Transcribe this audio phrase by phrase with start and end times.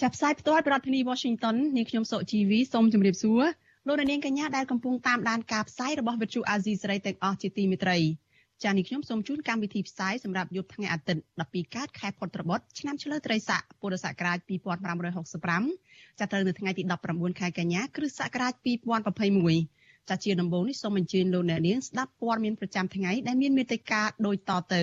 [0.00, 3.42] ចាប់ផ្សាយផ្ទាល់ពីរដ្ឋធានី Washington នាងខ្ញុំសុជីវីសូមជម្រាបសួរ
[3.86, 7.98] លោកអ្នកនាងកញ្ញាដែលកំពុងតាមដានការផ្សាយរបស់ Vithu Azisari ទាំងអស់ជាទីមេត្រី
[8.62, 14.38] ចា៎នេះខ្ញុំសូមជូនកម្មវិធីផ្សាយសម្រាប់យប់ថ្ងៃអាទិត្យ12កើតខែផុតត្របុត្រឆ្នាំឆ្លូវត្រីស័កពុរសករាជ
[15.28, 18.52] 2565ចាប់ត្រូវនៅថ្ងៃទី19ខែកញ្ញាគ្រិស្តសករាជ
[19.36, 24.82] 2021ចា៎ជាដំបូងនេះសូមអញ្ជើញលោកអ្នកនាងស្ដាប់ព័ត៌មានប្រចាំថ្ងៃដែលមានមេត្តាដូចតទៅ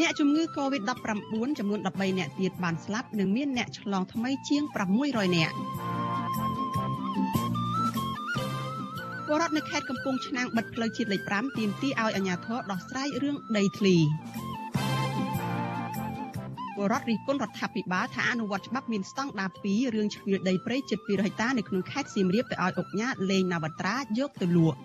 [0.00, 0.90] អ្នកជំងឺ Covid-19
[1.58, 4.62] ចំនួន13អ្នកទៀតបានស្លាប់និងមានអ្នកឆ្លងថ្មីជាង
[5.00, 5.54] 600នាក់
[9.28, 13.96] បរដ្ឋនៅខេត្តកំពង់ឆ្នាំងបិទផ្លូវជាតិលេខ5ទាមទារឲ្យអាជ្ញាធរដោះស្រាយរឿងដីធ្លី
[16.78, 24.78] បរដ្ឋរិះគន់រដ្ឋាភិបាលថាអនុវត្តច្បាប់មានស្តង់ដារ2រឿងជ្រឿដីព្រៃជិត200ហិកតានៅក្នុងខេត្តសៀមរាបទៅឲ្យអង្គការលេងនវត្រាយកទៅលក់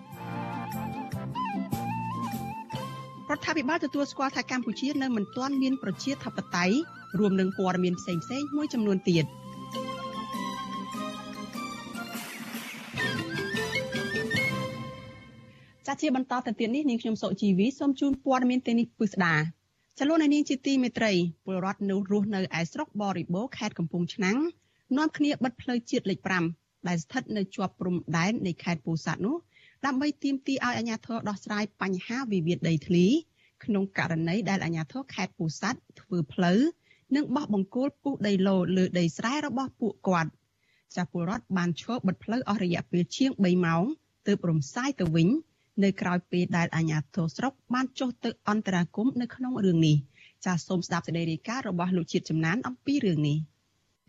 [3.32, 6.76] រដ្ឋាភិបាលទទួលស្គាល់ថាកម្ពុជានៅមិនទាន់មានប្រជាធិបតេយ្យ
[7.18, 9.24] រួមនឹងព័ត៌មានផ្សេងៗមួយចំនួនទៀត
[15.86, 19.34] ចាជាបន្តទៅទៀតនេះនាងខ្ញុំសុជីវីសូមជូនព័ត៌មានទីនេះពិស្ដា
[19.98, 21.12] ចលនានាងជាទីមេត្រី
[21.44, 24.38] ពលរដ្ឋនៅរស់នៅឯស្រុកបរិបូរខេត្តកំពង់ឆ្នាំង
[24.96, 26.18] នាំគ្នាបិទផ្លូវជាតិលេខ
[26.54, 29.36] 5ដែលស្ថិតនៅជាប់ព្រំដែននៃខេត្តពោធិ៍សាត់នោះ
[29.86, 33.06] ដើម្បីទាមទារឲ្យអាជ្ញាធរដោះស្រាយបញ្ហាវិវាទដីធ្លី
[33.64, 36.60] ក្នុងករណីដែលអាជ្ញាធរខេត្តពោធិ៍សាត់ធ្វើផ្លូវ
[37.16, 40.30] និងបោះបង្គោលពុះដីឡូលើដីស្រែរបស់ពួកគាត់
[40.94, 43.82] ចាស់ពលរដ្ឋបានឈរបិទផ្លូវអស់រយៈពេលជាង3ម៉ោង
[44.26, 45.28] ទើបរំសាយទៅវិញ
[45.84, 49.96] នៅក្រៅពេលដែលអាជ្ញាធរស្រុកបានចុះទៅអន្តរាគមន៍នៅក្នុងរឿងនេះ
[50.46, 53.38] ចាសសូមស្ដាប់សេចក្តីរាយការណ៍របស់លោកជាតិចំណានអំពីរឿងនេះ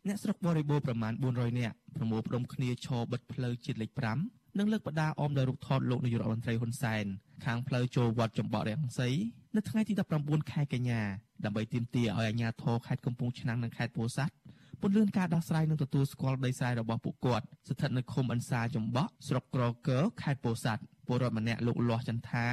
[0.07, 7.05] អ្នកស្រុកបរិបូរប្រមាណ400នាក់ប្រមូលផ្ដុំគ្នាឈរបិទផ្លូវជាតិលេខ5 និងលើកបដាអមដោយរូបថតលោកនាយករដ្ឋមន្ត្រីហ៊ុនសែន
[7.45, 9.09] ខាងផ្លូវចូលវត្តចំបក់រាំងសី
[9.55, 11.01] នៅថ្ងៃទី19ខែកញ្ញា
[11.45, 14.33] ដើម្បីទាមទារឲ្យអាជ្ញាធរខេត្តកំពង់ឆ្នាំងនិងខេត្តពោធិ៍សាត់
[14.81, 22.45] ពន្យាការដោះស្រាយនិងទទួលស្គាល់ដីស្រែរបស់ពួកគាត់ស្ថិតនៅឃុំអន្សាចំបក់ស្រុកក្រកើខេត្តពោធិ៍សាត់ពលរដ្ឋម្នាក់លោកលាស់ចន្ទថា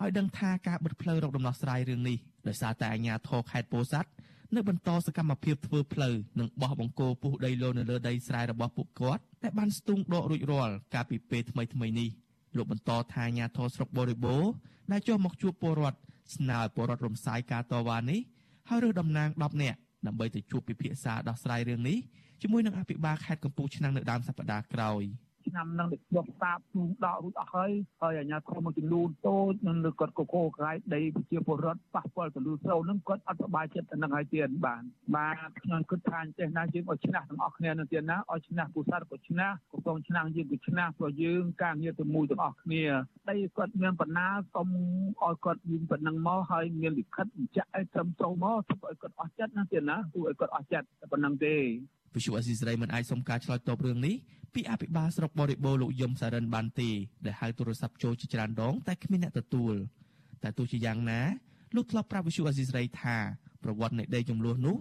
[0.00, 4.10] ឲ្យដឹងថាការបិទផ្លូវរកដំណោះស្រាយរឿងនេះដោយសារតែអាជ្ញាធរខេត្តពោធិ៍សាត់
[4.56, 12.08] នៅបន្តសកម្មភាពធ្វើផ្លូវនិងបោះបង្គោលពុះដីឡូនៅលើដីស្រែរបស់ពួកគាត់ដែលបានស្ទូងដករួចរាល់កាលពីពេលថ្មីៗនេះ
[12.56, 14.44] លោកបន្តថាអាញាធរស្រុកបរិបូរ
[14.92, 15.98] ដែលចុះមកជួបពលរដ្ឋ
[16.36, 18.20] ស្នើឲ្យពលរដ្ឋរំសាយការតវ៉ានេះ
[18.68, 21.98] ហើយរើសតំណាង10នាក់ដើម្បីទៅជួបពិភាក្សាដោះស្រាយរឿងនេះ
[22.42, 25.02] ជាមួយនឹងអភិបាលខេត្តកំពង់ឆ្នាំងនៅដើមសប្តាហ៍ក្រោយ។
[25.48, 27.70] ឆ្នាំនឹងដុសសាបជូនដករួចអស់ហើយ
[28.02, 34.82] ហើយអាជ្ញាធរមួយចំនួនតូចនឹងលើគាត់កកកាយដីប្រជាពលរដ្ឋប៉ះពាល់ទៅលើសូវនឹងគាត់អត់សប្បាយចិត្តទៅនឹងហើយទៀតបាន
[35.14, 42.84] បាទខ្ញុំគិតថាអញ្ចេះណាយើងឲ្យឈ្នះទាំងអស់គ្នានឹងទៀតណាឲ្យឈ្នះពូសាទក៏ឈ្នះកំពង់ឆ្នាំងយើងក៏ឈ្នះព្រោះយើងការងារទៅមួយទាំងអស់គ្នា
[43.30, 44.68] ដីគាត់មានបណ្ណាសុំ
[45.22, 51.56] ឲ្យគាត់យើងប៉ុណ្ណឹងមកហើយមានលិខិតបញ្ជាក់ឲ្យត្រឹមត្រូវមកធ្វើឲ្យគាត់អស់ចិត្តណាទៀតណាធ្វើឲ្យគាត់អស់ចិត្តតែប៉ុណ្ណឹងទេ
[52.14, 54.14] វិសុវអសីស្រីមិនអាចសុំការឆ្លើយតបរឿងនេះ
[54.54, 56.90] ពីអភិបាលស្រុកបរិបូរលោកយមសារិនបានទេ
[57.26, 59.74] ដែលហៅទូរស័ព្ទចូលជាច្រើនដងតែគ្មានអ្នកទទួល
[60.42, 61.20] តែទោះជាយ៉ាងណា
[61.74, 63.16] លោកធ្លាប់ប្រាប់វិសុវអសីស្រីថា
[63.62, 64.76] ប្រវត្តិនៃដីចំនួននោះ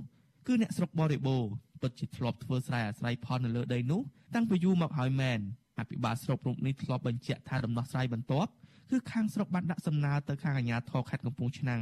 [0.48, 1.44] គឺអ្នកស្រុកបរិបូរ
[1.82, 4.02] ពិតជាធ្លាប់ធ្វើស្រែអាស្រ័យផលនៅលើដីនោះ
[4.36, 5.40] តាំងពីយូរមកហើយមែន
[5.80, 8.52] អភិបាលស្រុករូបនេះធ្លាប់បញ្ជាក់ថាដំណោះស្រាយបន្ទាប់
[8.92, 11.82] គឺខាងស្រុកបានដាក់សំណើទៅខាងអាជ្ញាធរខេត្តកំពង់ឆ្នាំង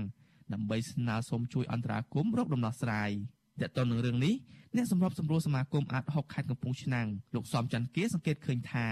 [0.53, 3.11] ដើម្បីស្នើសុំជួយអន្តរាគមន៍រកដំណោះស្រាយ។
[3.61, 4.33] តើតើនឹងរឿងនេះ
[4.75, 8.87] អ្នកសម្របសម្រួលសមាគមអាត6ខេត្តកំពង់ឆ្នាំងលោកសំច័ន្ទគាសង្កេតឃើញថា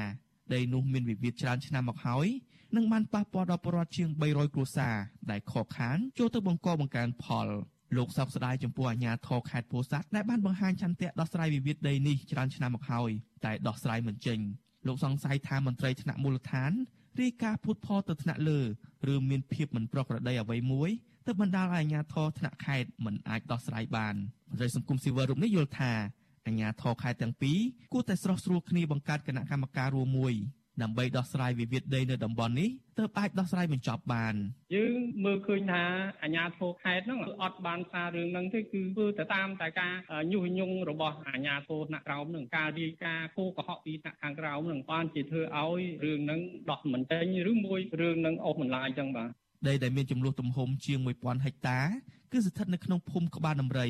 [0.54, 2.28] ដីនោះមានវិវាទច្រើនឆ្នាំមកហើយ
[2.75, 4.96] នឹងបានប៉ះពាល់ដល់ប្រជាពលរដ្ឋជាង300គ្រួសារ
[5.31, 7.48] ដែលខកខានចូលទៅបង្កបង្កើនផល
[7.98, 13.12] លោកសោកស្ដាយចំពោះអាញាធរខេត្តពោធិ៍សាត់ដែលបានបង្ហាញឆន្ទៈដោះស្រាយវិវាទដីនេះច្រើនឆ្នាំមកហើយ
[13.46, 14.40] តែដោះស្រាយមិនចេញ
[14.88, 16.72] លោកសង្ស័យថាមន្ត្រីថ្នាក់មូលដ្ឋាន
[17.22, 18.60] រាយការណ៍ពុតផលទៅថ្នាក់លើ
[19.13, 20.90] ឬមានភាពមិនប្រក្រតីអ្វីមួយ
[21.27, 24.15] ទើបបណ្ដាលឲ្យអាជ្ញាធរថ្នាក់ខេត្តមិនអាចដោះស្រាយបាន
[24.50, 25.91] មន្ត្រីសង្គមស៊ីវិលរូបនេះយល់ថា
[26.45, 27.59] អាជ្ញាធរខេត្តទាំងពីរ
[27.94, 30.33] គួរតែស្រោះស្រួលគ្នាបង្កើតគណៈកម្មការរួមមួយ
[30.83, 32.69] ដើម្បីដោះស្រាយវិវាទដីនៅតំបន់នេះ
[33.00, 34.35] ទើបអាចដោះស្រាយបញ្ចប់បាន
[34.75, 35.83] យើងមើលឃើញថា
[36.21, 39.94] អាជ្ញាធរខេត្តហ្នឹងអត់បានសាររឿងហ្នឹងទេគឺធ្វើទៅតាមតែការ
[40.31, 46.41] ញុះញង់របស់អាជ្ញាធរថ្នាក់ក្រោមហ្នឹងការរាយការណ៍គោកុហកពីថ្នាក់ខាងក្រោមហ្នឹងបានជាធ្វើឲ្យរឿងហ្នឹង
[46.71, 49.31] ដោះមិនចេញឬមួយរឿងហ្នឹងអស់បន្លាយចឹងបាទ
[49.68, 51.80] ដីដែលមានចំនួនទំហំជាង1000ហិកតា
[52.31, 53.89] គឺស្ថិតនៅក្នុងភូមិក្បាលដំរី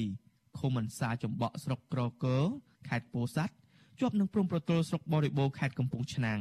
[0.60, 2.40] ឃុំអន្សាចំបក់ស្រុកក្រកើ
[2.90, 3.54] ខេត្តពោធិ៍សាត់
[4.00, 6.40] ជាប់នឹងព្រំប្រទល់ស្រុកបរិបូរខេត្តកំពង់ឆ្នាំង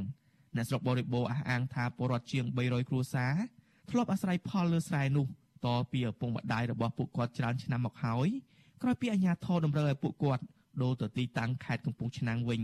[0.57, 3.35] អ្នកស្រុកបរិបូរអះអាងថាពលរដ្ឋជាង300គ្រួសារ
[3.91, 5.27] ធ្លាប់អាស្រ័យផលលើស្រែនោះ
[5.65, 8.29] តពីឪពុកម្ដាយរបស់ពួកគាត់ច្រើនឆ្នាំមកហើយ
[8.83, 10.43] ក្រោយពីអាជ្ញាធរតម្រូវឲ្យពួកគាត់
[10.83, 12.63] ដូរទៅទីតាំងខេត្តកំពង់ឆ្នាំងវិញ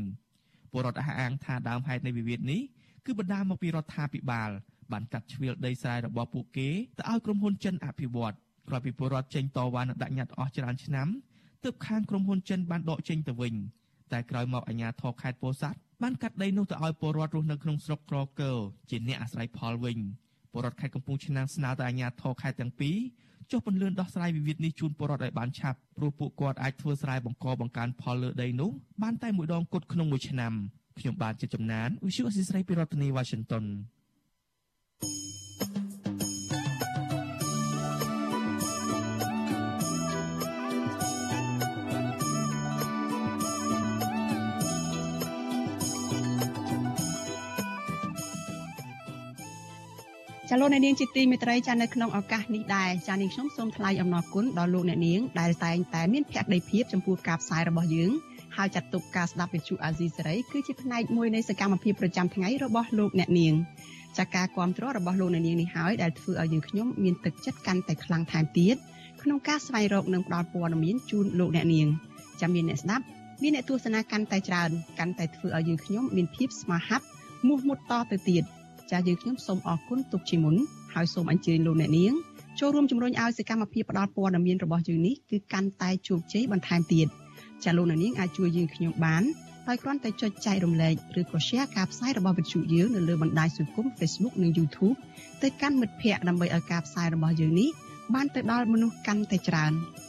[0.71, 2.61] ពលរដ្ឋអះអាងថាដើមហេតុនៃវិវាទនេះ
[3.07, 4.51] គឺបណ្ដាលមកពីរដ្ឋាភិបាល
[4.93, 6.69] បានកាត់ជ្រៀលដីស្រែរបស់ពួកគេ
[6.99, 8.35] ទៅឲ្យក្រុមហ៊ុនចិនអភិវឌ្ឍ
[8.69, 11.09] ក្រោយពីពលរដ្ឋចេញតវ៉ានិងដាក់ញត្តិអស់ច្រើនឆ្នាំ
[11.65, 13.55] ទើបខាងក្រុមហ៊ុនចិនបានដកចេញទៅវិញ
[14.13, 18.53] តែក្រោយមកអាជ្ញាធរខេត្តពោធិ៍សាត់បានកាត់ដីនោះទៅឲ្យពលរដ្ឋរស់នៅក្នុងស្រុកក្រកើ
[18.91, 19.99] ជាអ្នកអាស្រ័យផលវិញ
[20.53, 22.97] ពលរដ្ឋខេត្តកំពង់ឆ្នាំងស្នើទៅអាជ្ញាធរខេត្តទាំងពីរ
[23.51, 28.71] ចុះពន្លឿនដោះស្រាយវិវាទនេះជូនពលរដ្ឋឲ្យបានឆាប់ព្រោះពួកគាត់អាចធ្វើស្រែបង្កបង្កើនផលលើដីនោះ
[29.03, 30.53] បានតែមួយដងគត់ក្នុងមួយឆ្នាំ
[30.99, 33.65] ខ្ញុំបាទជាចំណាន Visual Assisray ពីរដ្ឋធានី Washington
[50.55, 58.11] ចាលោកអ្នកនាងជាទីមេត្រីចានៅក្នុងឱកាសនេះដែរចានាងខ្ញុំសូមថ្លែងអំណរគុណដល់លោកអ្នកនាងដែលតែងតែមានភក្ដីភាពចំពោះការផ្សាយរបស់យើង
[58.57, 63.55] ហើយចាត់ទុកការស្ដាប់វិទ្យុអាស៊ីសេរីគឺជាផ្នែកមួយនៃសកម្មភាពប្រចាំថ្ងៃរបស់លោកអ្នកនាង
[64.19, 68.77] ចាការគ្រប់គ្រងរបស់លោកអ្នកនាងនេះហើយដែលធ្វើឲ្យយើងខ្ញុំមានទឹកចិត្តកាន់តែខ្លាំងថែមទៀត
[69.23, 71.87] ក្នុងការស្វែងរកនិងផ្តល់ព័ត៌មានជូនលោកអ្នកនាង
[72.41, 73.05] ចាំមានអ្នកស្ដាប់
[73.43, 77.07] មានអ្នកទស្សនាកាន់តែច្រើនកាន់តែធ្វើឲ្យយើងខ្ញុំមានភាពស្មាហាប់
[77.49, 78.45] មោះមុតតទៅទៀត
[78.93, 80.55] ចាស់យើងខ្ញុំសូមអរគុណទុកជាមុន
[80.95, 82.13] ហើយសូមអញ្ជើញលោកអ្នកនាង
[82.61, 87.07] ចូលរួមជំរុញឲ្យសកម្មភាពផ្តល់ព័ត៌មានរបស់យើងនេះគឺកាន់តែជោគជ័យបន្ថែមទៀត
[87.65, 89.23] ចាស់លោកអ្នកនាងអាចជួយយើងខ្ញុំបាន
[89.69, 94.97] ដោយគ្រាន់តែចុចចែករំលែកឬក៏ share ការផ្សាយរបស់វិទ្យុយើងនៅលើបណ្ដាញសង្គម Facebook និង YouTube
[95.43, 97.71] ទៅកាន់មិត្តភ័ក្តិដើម្បីឲ្យការផ្សាយរបស់យើងនេះ
[98.15, 99.73] បានទៅដល់មនុស្សកាន់តែច្រើន។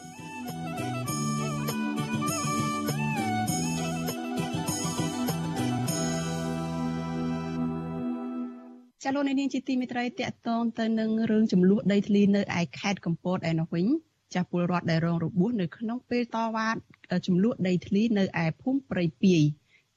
[9.06, 13.86] ចាលោកនាងជាទីមេត្រីតកតងទៅនឹងរឿងចំនួនដីធ្លីនៅឯខេត្តកំពតឯនោះវិញ
[14.34, 16.70] ចាស់ពលរដ្ឋដែលរងរបួសនៅក្នុងពេលតវ៉ា
[17.28, 19.42] ចំនួនដីធ្លីនៅឯភូមិព្រៃពាយ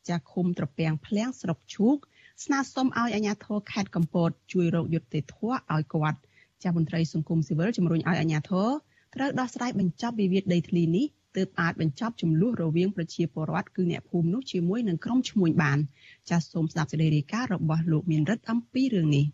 [0.08, 1.96] ចាស់ឃុំត្រពាំងភ្លាំងស្រុកឈូក
[2.44, 6.18] ស្នើសុំឲ្យអាជ្ញាធរខេត្តកំពតជួយរកយុត្តិធម៌ឲ្យគាត់
[6.62, 8.68] ចាស់មន្ត្រីសង្គមស៊ីវិលជំរុញឲ្យអាជ្ញាធរ
[9.14, 11.06] ត្រូវដោះស្រាយបញ្ចប់វិវាទដីធ្លីនេះ
[11.36, 15.78] ទើបអាចបញ្ចប់ចំនួនរវាងប្រជាពលរដ្ឋគឺអ្នកភូមិនោះជាមួយនឹងក្រុមឈ្មួញបាន
[16.30, 19.24] ចាសសូមស្ដាប់សេចក្តីរាយការណ៍របស់លោកមានរិទ្ធអំពីរឿងនេះ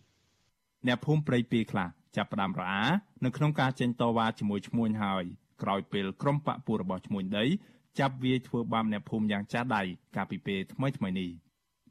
[0.87, 2.83] អ្នកភូមិព្រៃពីខ្លះចាប់ផ្ដើមរអា
[3.25, 5.23] នៅក្នុងការចេញតវ៉ាជាមួយឈ្មួញហើយ
[5.61, 7.45] ក្រោយពេលក្រុមបកពួររបស់ឈ្មួញដី
[7.99, 9.83] ចាប់វាយធ្វើបាបអ្នកភូមិយ៉ាងចាស់ដៃ
[10.15, 11.29] កាលពីពេលថ្មីថ្មីនេះ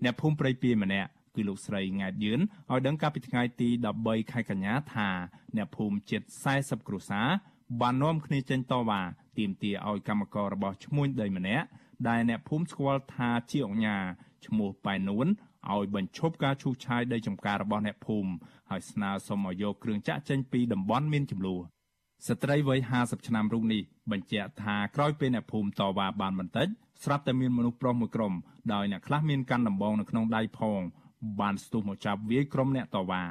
[0.04, 3.68] អ្នកភូមិព្រៃពីម្នាក់គឺលោកស្រីង៉ែតយឿនឲ្យដឹងកាលពីថ្ងៃទី
[4.00, 5.08] 13ខែកញ្ញាថា
[5.56, 6.22] អ្នកភូមិជិត
[6.54, 7.28] 40គ្រួសារ
[7.80, 9.02] បាននាំគ្នាចេញតវ៉ា
[9.38, 11.66] ទាមទារឲ្យកម្មកររបស់ឈ្មួញដីម្នាក់
[12.08, 13.96] ដែលអ្នកភូមិស្គាល់ថាជាអង្គញា
[14.46, 15.26] ឈ្មោះប៉ែនួន
[15.70, 18.30] ឲ្យបញ្ឈប់ការឈូសឆាយដីចម្ការរបស់អ្នកភូមិ
[18.70, 21.62] ហើយស្នើសុំឲ្យយកគ្រឿងចាក់ចេញពីតំបន់មានចំនួន
[22.28, 26.68] ស្ត្រីវ័យ50ឆ្នាំរូបនេះបញ្ជាក់ថាក្រោយពេលអ្នកភូមិតវ៉ាបានបន្តិច
[27.04, 28.32] ស្រាប់តែមានមនុស្សប្រុសមួយក្រុម
[28.74, 30.80] ដោយអ្នកខ្លះមានកាន់ដំបងនៅក្នុងដៃផង
[31.40, 33.24] បានស្ទុះមកចាប់វាយក្រុមអ្នកតវ៉ា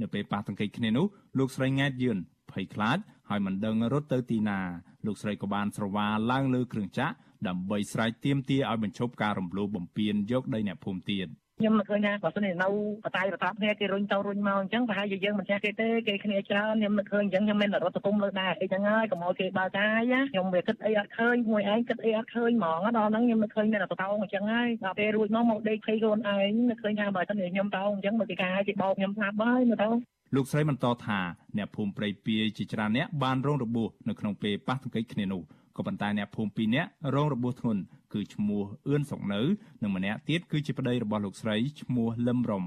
[0.00, 1.06] នៅពេលប៉ះទង្គិចគ្នានោះ
[1.38, 2.18] លោកស្រីង៉ែតយឿន
[2.50, 2.98] ភ័យខ្លាច
[3.30, 4.60] ហើយមិនដឹងរត់ទៅទីណា
[5.06, 7.14] លោកស្រីក៏បានស្រវាឡើងលើគ្រឿងចាក់
[7.48, 11.28] ដើម្បីស្រែកទាមទារឲ្យបញ្ឈប់ការរំលោភបំពានយកដីអ្នកភូមិទៀត
[11.60, 12.68] ខ្ញុំមិនឃើញថាបើសិនជានៅ
[13.04, 31.18] បតាយបតាគ្នាគេរុញទៅរុញមកអញ្ចឹងប្រហែលជាយើងមិនចេះគេទេគេគ្នាច្រើនខ្ញុំមិនឃើញអញ្ចឹងខ្ញុំមានរត់ទៅទុំលើដែរអីចឹងហើយកុំឲ្យគេបើកាយខ្ញុំវាគិតអីអត់ឃើញមួយឯងគិតអីអត់ឃើញហ្មងដល់ហ្នឹងខ្ញុំមិនឃើញមានតតោអញ្ចឹងហើយដល់ពេលរួចមកមកដេកភ័យខ្លួនឯងមិនឃើញថាបើសិនជាខ្ញុំតោអញ្ចឹងមកគេកាយគេបោកខ្ញុំស្លាប់ហើយមើលទៅ លោកស្រីបន្តថា
[31.56, 35.42] អ្នកភូមិព្រៃពាយជាច្រើនអ្នកបានរងរបួសនៅក្នុងពេលប៉ះទង្គិចគ្នានោះ
[35.76, 37.82] ក៏ប៉ុន្តែអ្នកភូមិពីរនាក់រងរបួសធ្ងន់
[38.14, 39.40] គឺឈ្មោះអឿនសុកនៅ
[39.82, 42.64] និងម្នាក់ទៀតគឺជាប្តីរបស់លោកស្រីឈ្មោះលឹមរំ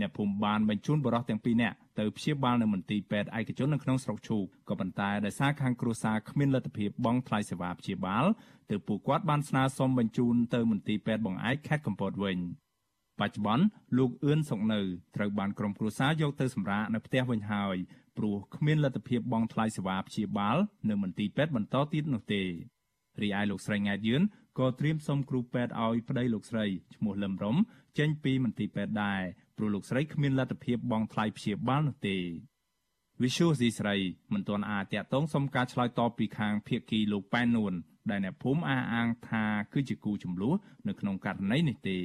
[0.00, 8.24] អ្នកភូមិបានបញ្ជូនបរិះទាំងពីរនាក់ទៅព្យាបាលនៅមន្ទីរពេទ្យឯកជននៅក្នុងស្រុកឈូកក៏ប៉ុន្តែដោយសារខាងគ្រួសារគ្មានលទ្ធភាពបង់ថ្លៃសេវាព្យាបាល
[8.70, 12.38] ទើបពួកគាត់បានស្នើសុំបញ្ជូនទៅមន្ទីរពេទ្យបង្អែកខេត្តកំពតវិញ។
[13.20, 13.64] បច្ចុប្បន្ន
[13.98, 14.80] លោកអឿនសុកនៅ
[15.16, 17.76] ត្រូវបានក្រុមគ្រួសារយកទៅសម្រាកនៅផ្ទះវិញហើយ
[18.16, 20.56] ព្រោះគ្មានលទ្ធភាពបង់ថ្លៃសេវាព្យាបាល
[20.88, 22.42] នៅមន្ទីរពេទ្យបន្តទៀតនោះទេ
[23.22, 24.22] រីឯលោកស្រីង៉ែតយឿន
[24.58, 27.56] ក៏ត្រៀមសុំគ្រូពេទ្យឲ្យប្តីលោកស្រីឈ្មោះលឹមរំ
[27.98, 29.22] ចេញពីមន្ទីរពេទ្យដែរ
[29.56, 32.18] ព្រោះលោកស្រីគ្មានលទ្ធភាពបង់ថ្លៃព្យាបាលនោះទេ
[33.22, 33.96] វិសុយស៊ីស្រី
[34.32, 37.72] មិនទាន់អាចតាក់ទងសុំការឆ្លើយតបពីខាងភៀកគីលោកប៉ែននួន
[38.10, 40.56] ដែលអ្នកភូមិអះអាងថាគឺជាគូចំនួន
[40.88, 41.98] នៅក្នុងករណីនេះទេ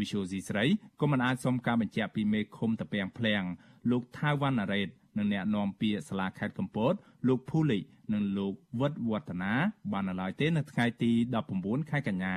[0.00, 0.64] វិសុយស៊ីស្រី
[1.00, 3.42] ក៏មិនអាចសុំការបញ្ជាក់ពីមេឃុំតាពាំងភ្លៀង
[3.90, 4.88] លោកថាវណ្ណារ៉េត
[5.18, 6.94] និងអ្នកនាំពាក្យសាលាខេត្តកំពត
[7.28, 7.80] លោកភូលី
[8.12, 9.52] និងលោកវុតវឌ្ឍនា
[9.92, 11.10] បាននៅឡើយទេនៅថ្ងៃទី
[11.50, 12.36] 19ខែកញ្ញា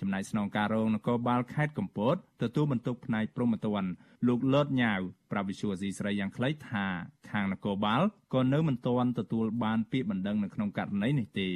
[0.00, 3.84] ចំណែកស្នងការរងនគរបាលខេត្តកំពតទទួលបន្ទុកផ្នែកព្រំប្រទាន
[4.28, 5.00] លោកលតញ៉ាវ
[5.30, 6.86] ប្រាវិសុវស៊ីស្រីយ៉ាងខ្លីថា
[7.30, 8.02] ខាងនគរបាល
[8.34, 11.48] ក៏នៅមិនទាន់ទទួលបានពាក្យបណ្ដឹងនៅក្នុងករណីនេះទេ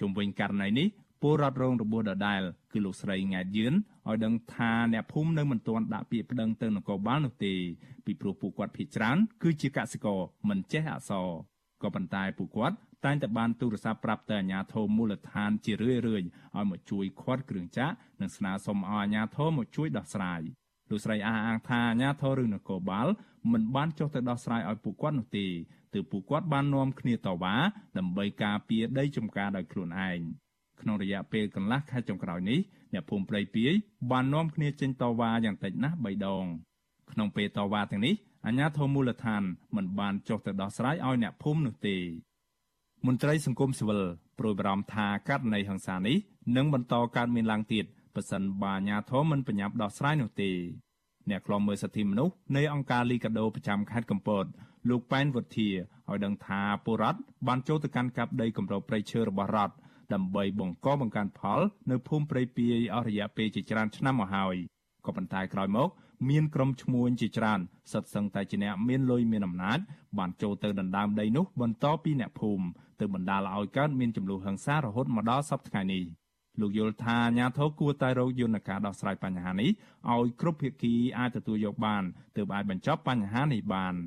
[0.00, 0.88] ជុំវិញករណីនេះ
[1.26, 2.42] ពលរដ្ឋរងរបួសដដែល
[2.72, 7.54] គឺលោកស្រីង៉ែតយឿនឲ្យដឹងថាអ្នកភូមិនៅមិនទាន់ដាក់ពាក្យប្តឹងទៅនគរបាលនោះទេ
[8.04, 11.28] ពីព្រោះពួកគាត់ភ័យច្រើន គឺជាកសិករមិនចេះអក្សរ
[11.82, 16.24] ក៏ប៉ុន្តែពួកគាត់តែងតែបានទូរស័ព្ទប្រាប់ទៅអាជ្ញាធរមូលដ្ឋានជារឿយៗឲ្យ
[16.70, 20.40] មកជួយខាត់គ្រឿងចាក់និងស្នើសុំឲ្យអាជ្ញាធរមកជួយដោះស្រាយ
[20.90, 23.08] លោកស្រីអះអាងថាអាជ្ញាធរឬនគរបាល
[23.52, 25.46] មិនបានចុះទៅដោះស្រាយឲ្យពួកគាត់នោះទេ
[25.94, 27.56] ទើបពួកគាត់បាននាំគ្នាតវ៉ា
[27.98, 30.20] ដើម្បីការពារដីចំការដោយខ្លួនឯង
[30.86, 32.58] ក្នុងរយៈពេលកន្លះខែចុងក្រោយនេះ
[32.92, 33.72] អ្នកភូមិព្រៃពាយ
[34.10, 36.44] បាននាំគ្នាចេញតវ៉ាយ៉ាងតិចណាស់3ដង
[37.12, 38.14] ក្នុងពេលតវ៉ាទាំងនេះ
[38.46, 39.42] អាជ្ញាធរមូលដ្ឋាន
[39.76, 41.96] មិនបានចុះទៅដោះស្រាយឲ្យអ្នកភូមិនោះទេ
[43.06, 44.02] មន្ត្រីសង្គមស៊ីវិល
[44.38, 46.16] ប្រួយបារម្ភថាករណីហិង្សានេះ
[46.56, 50.50] នឹងបន្តកើតមានឡើងទៀតប្រសិនបើអាជ្ញាធរមិនបញ្ញាប់ដោះស្រាយនោះទេ
[51.30, 54.44] អ្នកខ្លំមើលសិទ្ធិមនុស្សនៃអង្គការលីកាដូប្រចាំខេត្តកំពត
[54.88, 59.74] លោកប៉ែនវុធាឲ្យដឹងថាពលរដ្ឋបានចូលទៅកាន់កាប់ដីគម្របព្រៃឈើរបស់រដ្ឋ
[60.14, 61.60] ដើម្បីបង្កបង្កើនផល
[61.90, 64.56] នៅភូមិព្រៃពាយអស់រយៈពេលជាច្រើនឆ្នាំមកហើយ
[65.06, 65.88] ក៏ប៉ុន្តែក្រោយមក
[66.30, 67.60] មានក្រុមឈ្មួញជាច្រើន
[67.92, 69.78] សិតសឹងតែជាអ្នកមានលុយមានអំណាច
[70.18, 72.64] បានចូលទៅដណ្ដើមដីនោះបន្តពីអ្នកភូមិ
[73.00, 76.04] ទើបបណ្ដាលឲ្យកើតមានចំនួនហិង្សារហូតមកដល់សពថ្ងៃនេះ
[76.60, 79.70] លោកយល់ថាអាញាធរគួរតែរកយន្តការដោះស្រាយបញ្ហានេះ
[80.12, 82.02] ឲ្យគ្រប់ភាគីអាចទទួលយកបាន
[82.36, 83.94] ទើបអាចបញ្ចប់បញ្ហានេះបាន។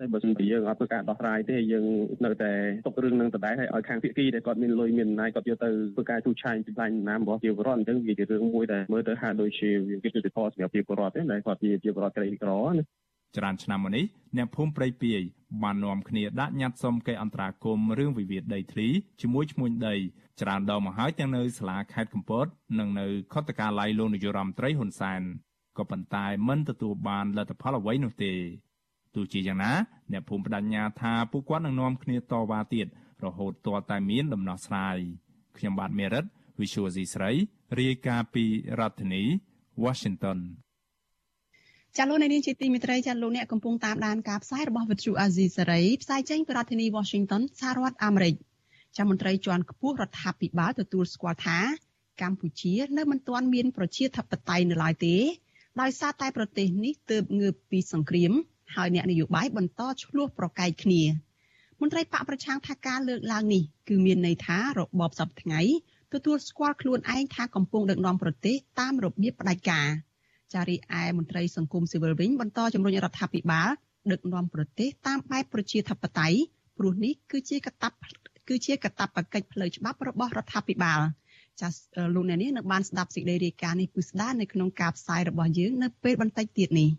[0.00, 1.86] តែបើសិនជាយើងអត់ធ្វើការដោះស្រាយទេយើង
[2.24, 2.52] នៅតែ
[2.86, 12.82] ຕົករឿងនឹងដដែលហើយឲ្យខាងភាគីដែលគាត់មានលុយមានអំណាចគាត់យកទៅធ្វើការទូឆាយពីផ្នែកណារបស់ជាពលរដ្ឋអញ្ចឹងវាជារឿងមួយដែលមើលទៅហាក់ដូចជាវាយុត្តិធម៌សម្រាប់ជាពលរដ្ឋទេដែលគាត់ជាជាពលរដ្ឋក្រីក្រណា
[13.36, 14.04] ច្រើនឆ្នាំមកនេះ
[14.36, 15.20] អ្នកភូមិព្រៃពាយ
[15.62, 18.88] បាននាំគ្នាដាក់ញត្តិសុំកិច្ចអន្តរាគមន៍រឿងវិវាទដីធ្លី
[19.20, 19.94] ជាមួយឈ្មួញដី
[20.42, 22.46] ច្រើនដងមកហើយទាំងនៅសាលាខេត្តកំពត
[22.78, 25.22] និងនៅខុទ្ទកាល័យលោកនាយរដ្ឋមន្ត្រីហ៊ុនសែន
[25.78, 28.32] ក៏ប៉ុន្តែមិនទទួលបានលទ្ធផលអ្វីនោះទេ
[29.14, 29.72] ទោះជាយ៉ាងណា
[30.12, 32.86] អ្នកភូមិបដញ្ញាថាពួកគាត់នឹងនាំគ្នាតវ៉ាទៀត
[33.24, 34.96] រហូតទាល់តែមានដំណោះស្រាយ
[35.58, 36.24] ខ្ញុំបាទមេរិត
[36.60, 37.30] Visual C ស្រី
[37.80, 38.44] រាយការណ៍ពី
[38.78, 39.22] រដ្ឋធានី
[39.84, 40.38] Washington
[41.96, 48.34] ចាលោកនាងជាទីមេត្រីចាលោកអ្នកកំពុងតាមដានការផ្សាយរបស់វិទ្យុអាស៊ីសេរីផ្សាយចេញពីរដ្ឋធានី Washington សហរដ្ឋអាមេរិក
[48.96, 51.58] ចាមន្ត្រីជាន់ខ្ពស់រដ្ឋាភិបាលទទួលស្គាល់ថា
[52.22, 55.16] កម្ពុជានៅមិនទាន់មានប្រជាធិបតេយ្យនៅឡើយទេ
[55.80, 58.32] ដោយសារតែប្រទេសនេះទើបងើបពីសង្គ្រាម
[58.74, 61.02] ហើយអ្នកនយោបាយបន្តឆ្លោះប្រកែកគ្នា
[61.80, 65.60] មន្ត្រីបកប្រឆាំងថាការលើកឡើងនេះគឺមានន័យថារបបសពថ្ងៃ
[66.12, 69.88] ទទួលស្គាល់ខ្លួនឯងថាកំពុងដឹកនាំប្រទេសតាមរបៀបផ្ដាច់ការ
[70.54, 73.70] ចារីឯមន្ត្រីសង្គមស៊ីវិលវិញបន្តជំរុញរដ្ឋាភិបាល
[74.12, 76.38] ដឹកនាំប្រទេសតាមបែបប្រជាធិបតេយ្យ
[76.78, 77.92] ព្រោះនេះគឺជាកតាប
[78.48, 81.00] គឺជាកតាបកិច្ចផ្លូវច្បាប់របស់រដ្ឋាភិបាល
[81.60, 81.74] ចាស
[82.14, 86.90] លោកអ្នកនាងនៅបានស្ដាប់សេចក្តីរាយការណ៍នេះពិស្ដារនៅក្នុងការផ្សាយរបស់យើងនៅពេលបន្តិចទៀតនេះ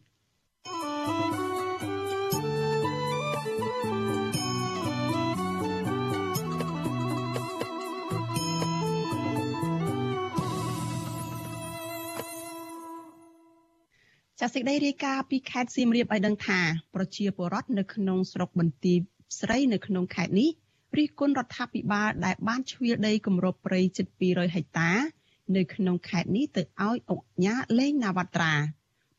[14.45, 16.59] ចាសសេចក្តីរាយការណ៍ពីខេត្តសៀមរាបឲ្យដឹងថា
[16.95, 18.97] ប្រជាពលរដ្ឋនៅក្នុងស្រុកបន្ទាយ
[19.39, 20.49] ស្រីនៅក្នុងខេត្តនេះ
[20.97, 24.91] រិះគន់រដ្ឋាភិបាលដែលបានជ្រៀលដីគម្របព្រៃជិត200ហិកតា
[25.55, 28.53] នៅក្នុងខេត្តនេះទៅឲ្យអង្គញាលេងណាវត្រា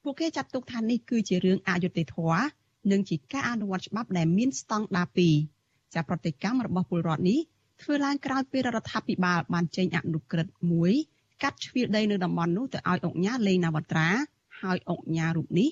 [0.02, 2.44] ពួកគេចាត់ទុកថានេះគឺជារឿងអយុត្តិធម៌
[2.90, 5.08] និងជាការអនុវត្តច្បាប់ដែលមានស្តង់ដារ
[5.50, 7.40] 2ចាប្រតិកម្មរបស់ពលរដ្ឋនេះ
[7.82, 10.92] ធ្វើឡើងក្រោយពេលរដ្ឋាភិបាលបានចេញអនុក្រឹត្យមួយ
[11.42, 14.08] កាត់ជ្រៀលដីនៅតំបន់នោះទៅឲ្យអង្គញាលេងណាវត្រា
[14.60, 15.70] ហើយអង្គញារូបនេះ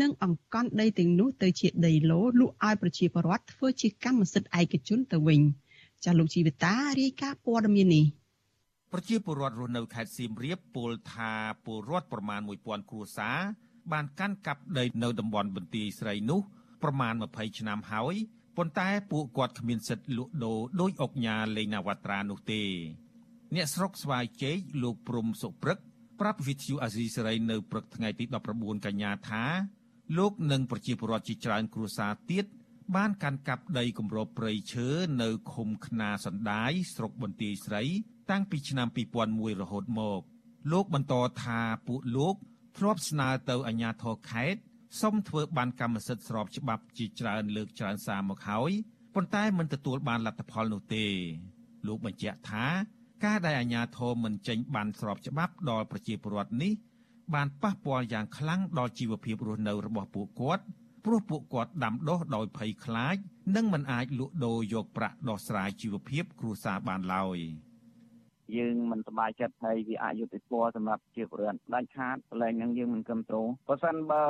[0.00, 5.40] នឹងអង្គកន់ដីទាំងនោះទៅជាដីឡូលក់ឲ្យប្រជាពលរដ្ឋធ្វើជាកម្មសិទ្ធិឯកជនទៅវិញ
[6.04, 8.04] ចាលោកជីវិតារាយការណ៍ព័ត៌មាននេះ
[8.92, 11.32] ប្រជាពលរដ្ឋរស់នៅខេត្តសៀមរាបពោលថា
[11.64, 13.38] ពលរដ្ឋប្រមាណ1000គ្រួសារ
[13.92, 16.40] បានកាន់កាប់ដីនៅតំបន់បន្ទាយស្រីនោះ
[16.82, 18.14] ប្រមាណ20ឆ្នាំហើយ
[18.56, 22.62] ប៉ុន្តែពួកគាត់គ្មានសិទ្ធិលក់ដូរដោយអុកញ៉ាលេងណាវត្រានោះទេ
[23.54, 25.78] អ្នកស្រុកស្វាយជ័យលោកព្រំសុព្រឹក
[26.20, 28.24] ប្រាប់វិទ្យុអាស៊ីសេរីនៅព្រឹកថ្ងៃទី
[28.56, 29.44] 19កញ្ញាថា
[30.18, 32.44] លោកនិងប្រជាពលរដ្ឋជាច្រើនគ្រួសារទៀត
[32.96, 34.88] បានកាន់កាប់ដីគម្របព្រៃឈើ
[35.22, 37.82] នៅឃុំខ្នាសណ្ដាយស្រុកបន្ទាយស្រី
[38.30, 38.88] តាំងពីឆ្នាំ
[39.24, 40.20] 2001រហូតមក
[40.72, 42.34] លោកបន្តថាពួកលោក
[42.76, 44.60] ធ្លាប់ស្នើទៅអាជ្ញាធរខេត្ត
[45.00, 48.72] សុំធ្វើបានកម្មសិទ្ធិស្របច្បាប់ជាច្រើនលើកច្រើនសារមកហើយ
[49.14, 51.06] ប៉ុន្តែមិនទទួលបានលទ្ធផលនោះទេ
[51.86, 52.66] លោកបញ្ជាក់ថា
[53.24, 56.72] ការដែលអាជ្ញាធរមិនចេញបានស្របច្បាប់ដល់ប្រជាពលរដ្ឋនេះ
[57.34, 60.64] បានប៉ះពាល់យ៉ាងខ្លាំងដល់ជីវភាពរស់នៅរបស់ពួកគាត់
[61.04, 63.16] ព្រោះពួកគាត់ដាំដុះដោយភ័យខ្លាច
[63.56, 67.38] និងមិនអាចលក់ដូរយកប្រាក់ដោះស្រាយជីវភាពគ្រួសារបានឡើយ
[68.57, 74.23] យើងមិនសប្បាយចិត្តហើយវាអយុត្តិធម៌សម្រាប់ជាពលរដ្ឋដាច់ខាតកន្លែងហ្នឹងយើងមិនគ្រប់គ្រងបើសិនបើ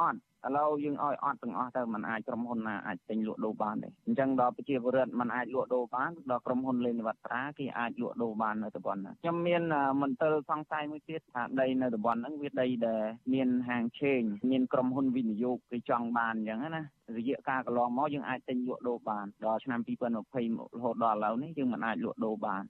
[0.00, 9.62] អត់ឥឡូវយើងឲ្យអត់ទាំងអស់ទៅมันអាចក្រុមហ៊ុនណាអាចទិញលក់ដូរបានទេអញ្ចឹងដល់ប្រជាពលរដ្ឋมันអាចលក់ដូរបានដល់ក្រុមហ៊ុនលេងនិវត្តត្រាគេអាចលក់ដូរបាននៅតំបន់ហ្នឹងខ្ញុំមាន
[10.02, 13.02] មន្ទិលសង្ស័យមួយទៀតថាដីនៅតំបន់ហ្នឹងវាដីដែល
[13.34, 16.82] មានហាងឆេងមានក្រុមហ៊ុនវិនិយោគគេចង់បានអញ្ចឹងណា
[17.16, 22.64] រយៈកាលកន្លងមកយើងអាចទិញលក់ដូរបានដល់ឆ្នាំ2020រហូតដល់ឥឡូវនេះយើងមិនអាចលក់ដូរបាន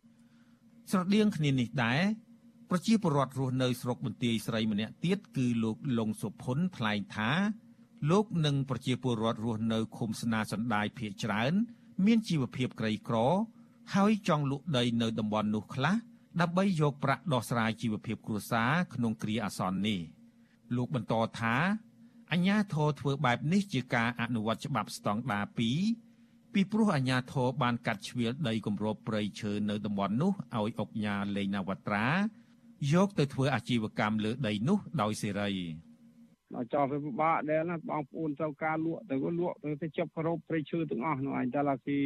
[0.89, 2.01] ស្រដៀងគ្នានេះដែរ
[2.69, 7.31] ប្រជាពលរដ្ឋរស់នៅស្រុកបន្ទាយស្រីម្នាក់ទៀតគឺលោកលងសុផុនថ្លែងថា
[8.09, 11.53] លោកនិងប្រជាពលរដ្ឋរស់នៅឃុំស្នាសណ្ដាយភៀកច្រើន
[12.05, 13.17] មានជីវភាពក្រីក្រ
[13.95, 15.95] ហើយចង់លក់ដីនៅតំបន់នោះខ្លះ
[16.41, 19.99] ដើម្បីយកប្រាក់ដោះស្រាយជីវភាពគ្រួសារក្នុងគ្រាអាសន្ននេះ
[20.75, 21.55] លោកបន្តថា
[22.31, 26.08] អញ្ញាធរធ្វើបែបនេះជាការអនុវត្តច្បាប់ស្តង់ដារ2
[26.53, 32.07] ពីព្រោះអាញាធរបានកាត់ជ្រៀលដីគម្របព្រៃឈើនៅតំបន់នោះឲ្យអុកញ៉ាលេងណាវត្រា
[32.93, 35.51] យកទៅធ្វើអាជីវកម្មលើដីនោះដោយសេរី
[36.55, 41.99] ដល់ចោលវាពិបាកដែរណាបងប្អូនត្រូវការលក់ទៅលក់ទៅទៅជប់ក្រោបព្រៃឈើទាំងអស់នោះឯងតែឡាគេ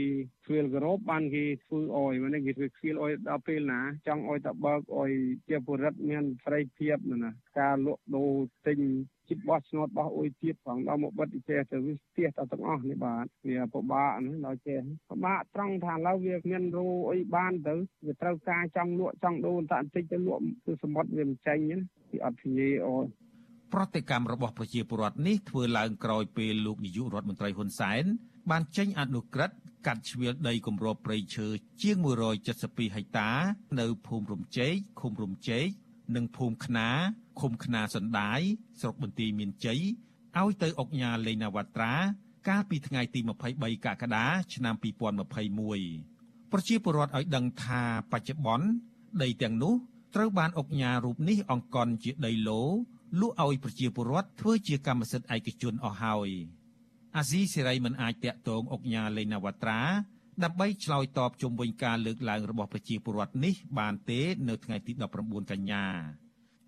[0.45, 5.12] ខ្វៀលក្រោបបានគេធ្វើអយមកនេះគេធ្វើខ្វៀលអយដល់ពេលណាចង់អយតបើកអយ
[5.50, 8.31] ជាបុរិតមានស្រីភាពណាការលក់ដូរ
[8.67, 8.79] ទិញ
[9.27, 17.75] ជីបោះឆ្នោតបោះអុយទៀតផងដល់មកបិទចេះទៅវាស្ទះតែទាំងអស់នេះបាទវាពិបាកហ្នឹងដល់ចេះពិបាកត្រង់ថាឡើយវាមានរោអុយបានទៅ
[18.06, 21.77] វាត្រូវការចង់លក់ចង់ដូរតែបន្តិចទៅលក់គឺសមុទ្រវាមិនចាញ់ណា
[22.12, 23.06] វាអត់ភញាអយ
[23.74, 28.03] ប្រតិកម្មរបស់ប្រជាពលរដ្ឋនេះធ្វើឡើងក្រោយពេលលោកនាយករដ្ឋមន្ត្រីហ៊ុនសែន
[28.51, 29.56] បានចេញអនុក្រឹត្យ
[29.88, 31.48] កាត់ជ្រៀលដីគម្របព្រៃឈើ
[31.82, 31.98] ជាង
[32.46, 33.30] 172ហិកតា
[33.80, 35.68] នៅភូមិរំជែកឃុំរំជែក
[36.15, 36.88] និងភូមិខ្នា
[37.39, 38.41] ឃុំខ្នាសណ្ដាយ
[38.80, 39.82] ស្រុកបន្ទាយមានជ័យ
[40.39, 41.93] ឲ្យទៅអុកញ៉ាលេងណាវត្រា
[42.47, 43.19] កាលពីថ្ងៃទី
[43.54, 48.67] 23កក្កដាឆ្នាំ2021ប្រជាពលរដ្ឋឲ្យដឹងថាបច្ចុប្បន្ន
[49.23, 49.73] ដីទាំងនោះ
[50.15, 52.62] ត្រូវបានអុកញ៉ារូបនេះអង្កន់ជាដីឡូ
[53.19, 56.30] លក់ឲ្យប្រជាពលរដ្ឋធ្វើជាកម្មសិទ្ធិឯកជនអស់ហើយ
[57.17, 59.82] អាស៊ីសេរីមិនអាចតាក់ទងអុកញ៉ាលេណាវត្រា
[60.43, 64.91] ដើម្បីឆ្លើយតបជុំវិញការលើកឡើងរបស់ប្រជាពលរដ្ឋនេះបានទេនៅថ្ងៃទី
[65.22, 65.86] 19កញ្ញា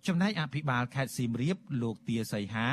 [0.08, 2.68] ចំណែកអភិបាលខេត្តសៀមរាបលោកទាសីហា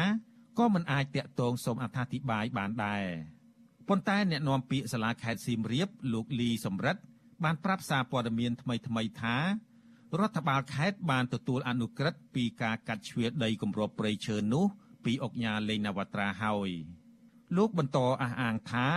[0.59, 3.05] ក៏មិនអាចតាក់ទងសូមអត្ថាធិប្បាយបានដែរ
[3.89, 7.03] ប៉ុន្តែអ្នកនាំពាក្យសាលាខេត្តសៀមរាបលោកលីសំរិទ្ធ
[7.45, 9.37] បានប្រាប់សារព័ត៌មានថ្មីៗថា
[10.21, 14.65] រដ្ឋបាលខេត្តបានទទួលអនុក្រឹត្យពីការកាត់ជ្រឿដីគម្របព្រៃឈើនោះ
[15.05, 16.71] ពីអុកញ៉ាលេងនវត្រាហើយ
[17.57, 18.89] លោកបន្តអះអាងថា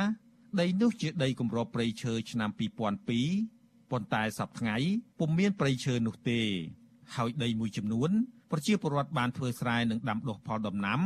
[0.61, 4.77] ដីនោះជាដីគម្របព្រៃឈើឆ្នាំ2002ប៉ុន្តែសប្តាហ៍ថ្ងៃ
[5.19, 6.41] ពុំមានព្រៃឈើនោះទេ
[7.15, 8.09] ហើយដីមួយចំនួន
[8.51, 10.99] ប្រជាពលរដ្ឋបានធ្វើស្រែនិងដាំដុះផលដំណាំ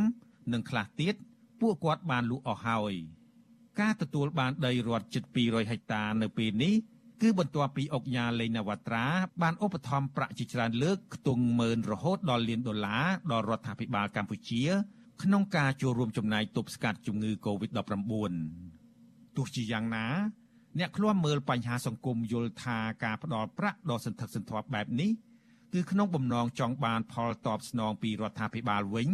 [0.54, 1.16] និងខ្លះទៀត
[1.62, 2.94] ពួកគាត់បានលក់អស់ហើយ
[3.80, 6.74] ការទទួលបានដីរដ្ឋជិត200ហិកតានៅពេលនេះ
[7.22, 9.06] គឺបន្ទាប់ពីអុកញ៉ាលេងនវត្រា
[9.42, 14.64] បានឧបត្ថម្ភប្រាក់ជាច្រើនលើកខ្ទង់ម៉ឺនរហូតដល់លានដុល្លារដល់រដ្ឋាភិបាលកម្ពុជា
[15.24, 18.79] ក្នុងការចូលរួមចំណែកទប់ស្កាត់ជំងឺ Covid-19
[19.40, 20.08] ទោះជាយ៉ាងណា
[20.80, 25.12] អ្នកឃ្លាំមើលបញ្ហាសង្គមយល់ថាការផ្ដល់ប្រាក់ដ៏សន្ធឹកសន្ធាប់បែបនេះ
[25.74, 29.10] គឺក្នុងបំណងចង់បានផលតបស្នងពីរដ្ឋាភិបាលវិញ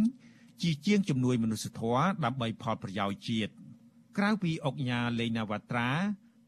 [0.61, 3.51] ជាជាងជំនួយមនុស្សធម៌ដើម្បីផលប្រយោជន៍ជាតិ
[4.17, 5.89] ក្រៅពីអុកញ៉ាលេងនវត្រា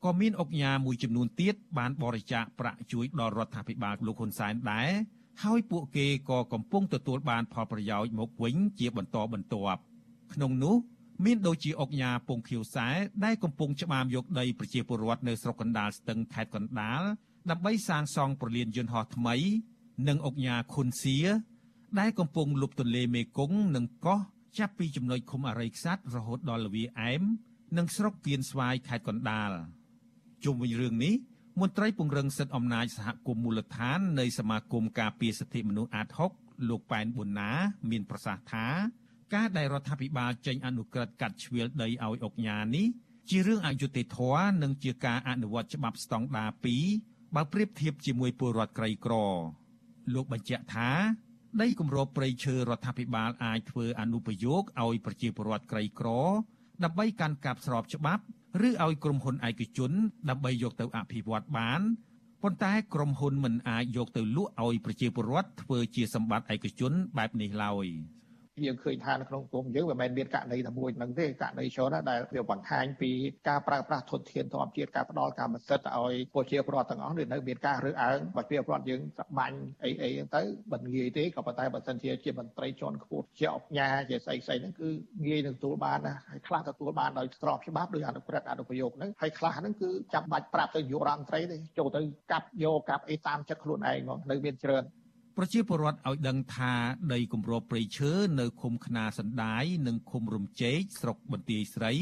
[0.06, 4.90] ក៏មានអង្គការមួយចំនួនទៀតបានបរិច្ចាគប្រាក់ជួយដល់រដ្ឋាភិបាលលោកហ៊ុនសែនដែរ
[5.44, 9.82] ហើយពួកគេក៏កំពុងទទួលបានផលប្រយោជន៍មកវិញជាបន្តបន្ទាប់
[10.34, 10.76] ក្នុងនោះ
[11.26, 12.88] មានដូចជាអង្គការពងខៀវសែ
[13.26, 17.02] ដែលកំពុងច្បាមយកដីប្រជាពលរដ្ឋនៅស្រុកកណ្ដាលស្ទឹងខេត្តកណ្ដាល
[17.50, 19.36] ដើម្បីសាងសង់ប្រលានយន្តហោះថ្មី
[20.08, 21.18] និងអង្គការខុនសៀ
[22.00, 24.20] ដែលកំពុងលុបទន្លេមេគង្គនិងកោះ
[24.58, 27.22] ចាប់ពីចំណុចឃុំអរិយខ្សាត់រហូតដល់លវាអែម
[27.78, 29.52] និងស្រុកគៀនស្វាយខេត្តកណ្ដាល។
[30.44, 31.16] ជុំវិញរឿងនេះ
[31.62, 37.52] មន្ត្រីពង្រឹងសិទ្ធិអំណាចសហគមន៍មូលដ្ឋាននៃសមាគមការពារសិទ្ធិមនុស្សអាត6លោកប៉ែនប៊ុនណា
[37.90, 38.68] មានប្រសាសន៍ថា
[39.34, 42.88] ការដែលរដ្ឋាភិបាលចេញអនុក្រឹត្យកាត់ជ្រឿលដីឲ្យអុកញ៉ានេះ
[43.30, 46.50] ជារឿងអយុត្តិធម៌និងជាការអនុវត្តច្បាប់ស្តង់ដារ
[46.94, 49.14] 2បើប្រៀបធៀបជាមួយពលរដ្ឋក្រីក្រ
[50.14, 50.90] លោកបញ្ជាក់ថា
[51.62, 56.10] ដីគម្របព្រៃឈើរដ្ឋាភិបាលអាចធ្វើអនុប្រយោគឲ្យប្រជាពលរដ្ឋក្រីក្រ
[56.84, 58.24] ដើម្បីកាន់កាប់ស្របច្បាប់
[58.68, 59.92] ឬឲ្យក្រុមហ៊ុនឯកជន
[60.30, 61.82] ដើម្បីយកទៅអភិវឌ្ឍបាន
[62.44, 67.88] ប៉ុន្តែក្រុមហ៊ុនមិនអាចយកទៅលក់ឲ្យប្រជាពលរដ្ឋធ្វើជាសម្បត្តិឯកជនបែបនេះឡើយ
[68.66, 73.12] យើងឃើញថានៅក្នុងសង្គមយើងវាមិនមានករណីតែមួយហ្នឹងទេករណីច្រើនណាស់ដែលវាបង្ហាញពី
[73.50, 80.42] ការប្រើប្រាស់ធនធានធម្មជាតិការផ្ដល់កម្មសិទ្ធិឲ្យប្រជាពលរដ្ឋទាំងអស់នេះនៅមានការរើសអើងប្រជាពលរដ្ឋយើងសបាញ់អីអីហ្នឹងទៅ
[80.72, 84.90] មិនងាយទេក៏ប៉ុន្តែបើសិនជាជាមន្ត្រីជាន់ខ្ពស់ជាអញ្ញាជាស្អីស្អីហ្នឹងគឺ
[85.26, 94.84] ងាយនឹងទទួលបានណាហើយខ្លះទទួលបានដោយស្របច្បាប់ដោយអនុក្រឹត្យអនុប្រយោគហ្នឹងហើយខ្លះហ្នឹងគឺចាំបាច់ប្រាប់ទៅនាយករដ្ឋមន្ត្រីទេចូលទៅកាប់យកកាប់អីតាមចិត្តខ្លួនឯងហ្មងនៅមានច្រើន
[95.40, 96.74] ប្រជាពលរដ្ឋឲ្យដឹងថា
[97.14, 101.94] ដីគម្របព្រៃឈើនៅឃុំខ្នាសណ្ដាយនិងឃុំរំជែកស្រុកបន្ទាយស្រី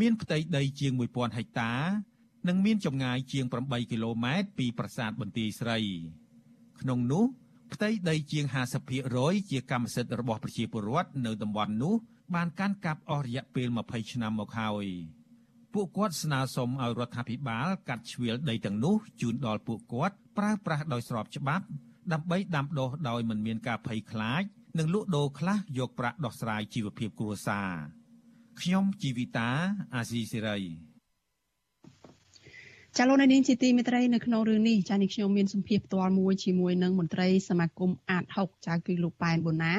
[0.00, 1.72] មានផ្ទៃដីជាង1000ហិកតា
[2.48, 5.78] និងមានចម្ងាយជាង8គីឡូម៉ែត្រពីប្រាសាទបន្ទាយស្រី
[6.80, 7.24] ក្នុងនោះ
[7.74, 8.44] ផ្ទៃដីជាង
[8.98, 11.94] 50%ជាកម្មសិទ្ធិរបស់ប្រជាពលរដ្ឋនៅតំបន់នោះ
[12.34, 14.86] បានកាន់កាប់អស់រយៈពេល20ឆ្នាំមកហើយ
[15.74, 21.66] ពួកគាត់ស្នើសុំឲ្យរដ្ឋាភិបាលកាត់ជ្រៀលដីទាំងនោះជូនដល់ពួកគាត់ប្រើប្រាស់ដោយស្របច្បាប់
[22.12, 24.42] ដើម្បីដាំដុះដោយមិនមានការភ័យខ្លាច
[24.78, 27.70] និងលក់ដូរខ្លះយកប្រាក់ដោះស្រាយជីវភាពគ្រួសារ
[28.60, 29.50] ខ្ញុំជីវិតា
[29.94, 30.58] អាស៊ីសេរី
[32.96, 39.74] ចាលោកនាងជាទីមេត្រីនៅក្នុងរឿងនេះចានេះខ្ញុំមានសម្ភារផ្ទាល់មួយជាមួយនឹងមន្ត្រីសមាគមអាត6ចាគឺលោកប៉ែនបូណា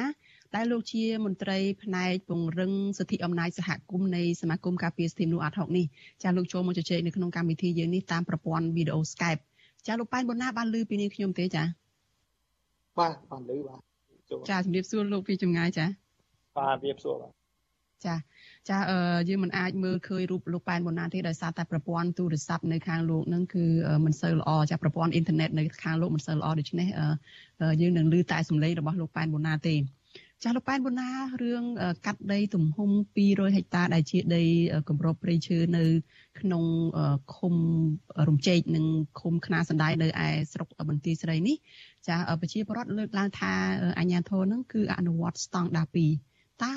[0.54, 5.86] ដែលលោកជាមន្ត្រីផ្នែកពង្រឹងសិទ្ធិអំណាចសហគមន៍នៃសមាគមការពារសិទ្ធិមនុស្សអាត6នេះ
[6.22, 9.40] ចាលោកចូលមកជជែកនៅក្នុងកម្មវិធីយើងនេះតាមប្រព័ន្ធវីដេអូ Skype
[9.86, 11.64] ចាលោកប៉ែនបូណាបានឮពីនាងខ្ញុំទេចា
[12.98, 13.80] បាទបានឮបាទ
[14.50, 15.86] ចាជំរាបសួរលោកពីចម្ងាយចា
[16.58, 17.32] បាទជំរាបសួរបាទ
[18.06, 18.16] ចា
[18.68, 23.64] ចាអឺយើងមិនអាចមើលឃើញរូបលោកប៉ែនបូណាទេដោយសារតែប្រព័ន្ធទូរស័ព្ទនៅខាងលោកនឹងគឺ
[24.04, 26.88] មិនសូវល្អចាប្រព័ន្ធអ៊ីនធឺណិតនៅខាងលោកមិនសូវល្អដូច្នេះ
[27.80, 29.74] យើងនឹងឮតែសំឡេងរបស់លោកប៉ែនបូណាទេ
[30.44, 31.08] ចាស់លោកប៉ែនបូណា
[31.42, 31.64] រឿង
[32.06, 32.90] កាត់ដីទំហំ
[33.24, 34.44] 200ហិកតាដែលជាដី
[34.88, 35.84] គម្របព្រៃឈើនៅ
[36.40, 36.64] ក្នុង
[37.36, 37.54] ឃុំ
[38.28, 38.86] រំជែកនិង
[39.20, 41.56] ឃុំខ្នាសណ្ដាយនៅឯស្រុកបន្ទាយស្រីនេះ
[42.08, 43.52] ចាប្រជាពលរដ្ឋលើកឡើងថា
[43.98, 45.86] អាញាធរនឹងគឺអនុវត្តស្តង់ដារ
[46.24, 46.72] 2តើ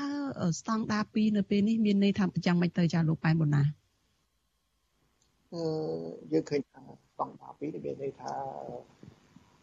[0.60, 3.64] ស្តង់ដារ2នៅពេលនេះមានន័យថាយ៉ាងម៉េចទៅចាលោកប៉ែនបូណា
[5.54, 5.64] អឺ
[6.32, 8.34] យើងឃើញថាស្តង់ដារ2នេះមានន័យថា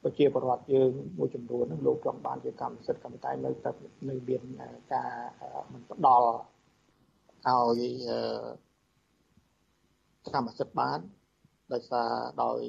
[0.08, 3.70] ប្រជាពលរដ្ឋយើងមួយចំនួននឹងលោកចង់បានជាកម្មសិទ្ធិកម្មតែនៅតែ
[4.08, 4.42] នៅមាន
[4.92, 5.12] ការ
[5.72, 6.28] មិនផ្ដល់
[7.46, 7.82] ឲ្យ
[10.34, 10.98] កម្មសិទ្ធិបាន
[11.72, 12.10] ដោយសារ
[12.42, 12.60] ដោយ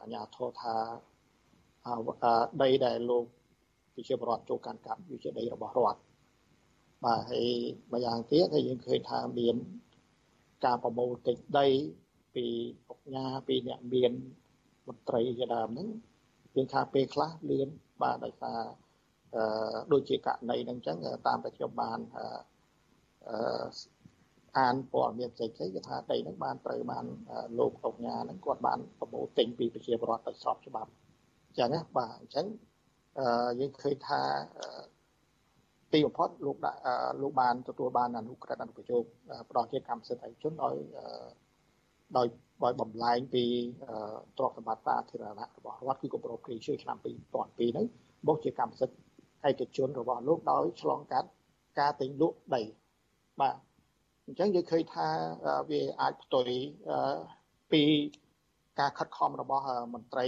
[0.00, 0.74] អាជ្ញាធរថា
[2.62, 3.24] ដីដែលលោក
[3.94, 6.00] ប្រជាពលរដ្ឋចូលកាន់កាប់វាជាដីរបស់រដ្ឋ
[7.04, 7.48] បាទហើយ
[7.92, 9.56] ម្យ៉ាងទៀតហើយយើងឃើញថាមាន
[10.64, 11.66] ការប្រមូលទិញដី
[12.34, 12.46] ពី
[12.88, 14.12] អង្គការពីអ្នកមាន
[14.86, 15.88] មន្ត្រីជាដើមហ្នឹង
[16.56, 17.68] យើងថាពេលខ្លះលឿន
[18.02, 18.60] បាទដោយសារ
[19.36, 23.36] អឺដូចជាករណីហ្នឹងអញ្ចឹងតាមតែខ្ញុំបានអឺ
[24.58, 27.04] អានព័ត៌មានផ្សេងៗគេថាដីហ្នឹងបានត្រូវបាន
[27.58, 30.90] លោកអង្គញាហ្នឹងគាត់បានប្រមូលទិញពីប្រជាពលរដ្ឋទៅស្របច្បាប់
[31.48, 32.46] អញ្ចឹងណាបាទអញ្ចឹង
[33.18, 34.20] អឺយើងឃើញថា
[35.92, 36.56] ទីបំផុតលោក
[37.22, 39.02] លោកបានទទួលបានអនុក្រឹត្យអនុប្រយោគ
[39.50, 40.74] ផ្ដល់ជាកម្មសិទ្ធិឯកជនដោយ
[42.16, 42.26] ដោយ
[42.64, 43.44] ដោយបំលែងពី
[44.38, 47.86] ទ្រព្យសម្បត្តិសាធារណៈរបស់រដ្ឋគឺគម្រោងគ្រីឈើឆ្នាំ2002ហ្នឹង
[48.28, 48.96] មកជាកម្មសិទ្ធិ
[49.48, 51.28] ឯកជនរបស់លោកដោយឆ្លងកាត់
[51.80, 52.62] ការទិញលក់ដី
[53.40, 53.56] បាទ
[54.26, 55.08] អញ្ចឹងយើងឃើញថា
[55.70, 56.48] វាអាចផ្ទុយ
[57.72, 57.82] ពី
[58.80, 59.64] ការខិតខំរបស់
[59.94, 60.26] មន្ត្រី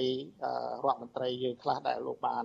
[0.84, 2.44] រដ្ឋមន្ត្រីយើងខ្លះដែលលោកបាន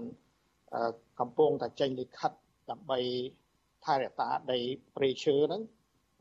[1.20, 2.32] កំពុងតែចេញលិខិត
[2.72, 3.00] ដើម្បី
[3.86, 4.60] ថែរក្សាដី
[4.96, 5.62] ព្រៃឈើហ្នឹង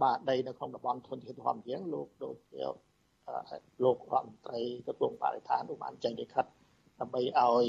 [0.03, 2.37] បាទដីនៅក្នុងតំបន់ធនធានធម្មជាតិលោកដូច
[3.85, 6.46] លោករដ្ឋមន្ត្រីក្រសួងបរិស្ថានលោកបានចេញលិខិត
[7.00, 7.66] ដើម្បីឲ្យ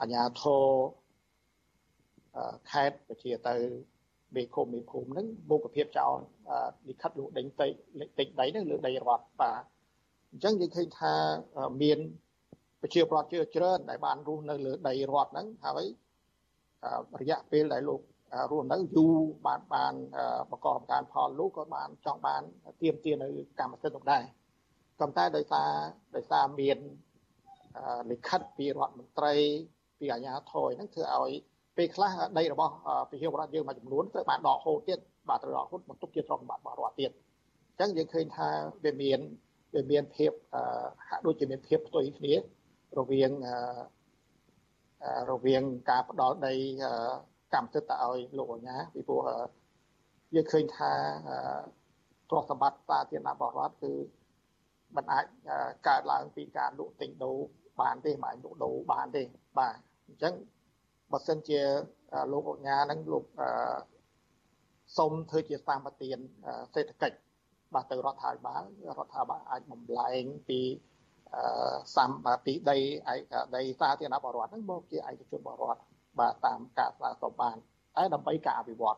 [0.00, 0.64] អាជ្ញាធរ
[2.70, 3.56] ខេត្តពជាទៅ
[4.36, 6.16] មេឃុំមេភូមិហ្នឹងមុខភាពចោល
[6.88, 7.66] លិខិតលោកដេញទៅ
[8.18, 9.62] ទិញដីហ្នឹងលើដីរដ្ឋបាទ
[10.30, 11.14] អញ្ចឹងយើងឃើញថា
[11.82, 11.98] មាន
[12.82, 15.86] ប្រជាប្រដ្ឋជាច្រើនដែលបានរស់នៅលើដីរដ្ឋហ្នឹងហើយ
[17.20, 18.00] រយៈពេលដែលលោក
[18.50, 19.14] រស់នៅយូរ
[19.46, 19.94] បានបាន
[20.50, 22.42] បកកការផលលោកក៏បានចង់បាន
[22.80, 24.22] ទៀមទានៅកម្មសិទ្ធិនោះដែរ
[25.00, 25.70] ក៏តែដោយសារ
[26.16, 26.78] ដោយសារមាន
[28.10, 29.34] លិខិតពីរដ្ឋមន្ត្រី
[29.98, 31.32] ពីអាជ្ញាធរហ្នឹងធ្វើឲ្យ
[31.76, 32.74] ពេលខ្លះដីរបស់
[33.10, 37.10] ប្រជាពលរដ្ឋយើងមួយចំនួនត្រូវបានដកហូតទៀតបាទត្រូវដកហូតបន្ទុកជាទ្រព្យសម្បត្តិរបស់រដ្ឋទៀត
[37.68, 38.48] អញ្ចឹងយើងឃើញថា
[38.84, 39.20] វាមាន
[39.74, 40.32] វាមានភាព
[41.08, 42.34] ហាក់ដូចជាមានភាពផ្ទុយគ្នា
[42.98, 43.30] រវាង
[45.30, 46.54] រវាងការផ្ដល់ដី
[47.54, 49.22] កម្មសិទ្ធិទៅឲ្យលោកអញ្ញាពីព្រោះ
[50.34, 50.92] យើងឃើញថា
[52.30, 53.92] ទ្រព្យសម្បត្តិសាធារណៈរបស់រដ្ឋគឺ
[54.96, 55.24] มันអាច
[55.88, 57.36] កើតឡើងពីការលក់ទិញដូរ
[57.82, 59.22] បានទេមិនអាចលក់ដូរបានទេ
[59.58, 60.34] បាទអញ្ចឹង
[61.12, 61.60] បើសិនជា
[62.32, 63.24] លោកអញ្ញានឹងលោក
[64.98, 66.18] សុំធ្វើជាសម្បទាន
[66.74, 67.16] សេដ្ឋកិច្ច
[67.74, 68.62] បាទទៅរដ្ឋាភិបាល
[68.98, 70.60] រដ្ឋាភិបាលអាចបំលែងពី
[71.96, 72.76] សម្បត្តិដី
[73.12, 73.16] ឯ
[73.56, 75.80] ដីសាធារណៈបរដ្ឋហ្នឹងមកជាឯកជនបរដ្ឋ
[76.18, 77.56] បាទតាមការស្នើសុំបាន
[77.96, 78.96] តែដើម្បីការអភិវឌ្ឍ